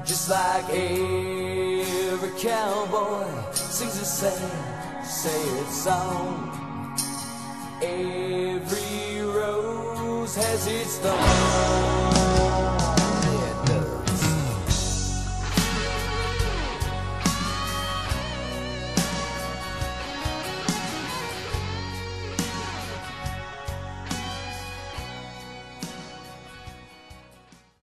[0.06, 6.52] Just like every cowboy sings a sad, sad song.
[7.82, 12.19] Every rose has its thorn.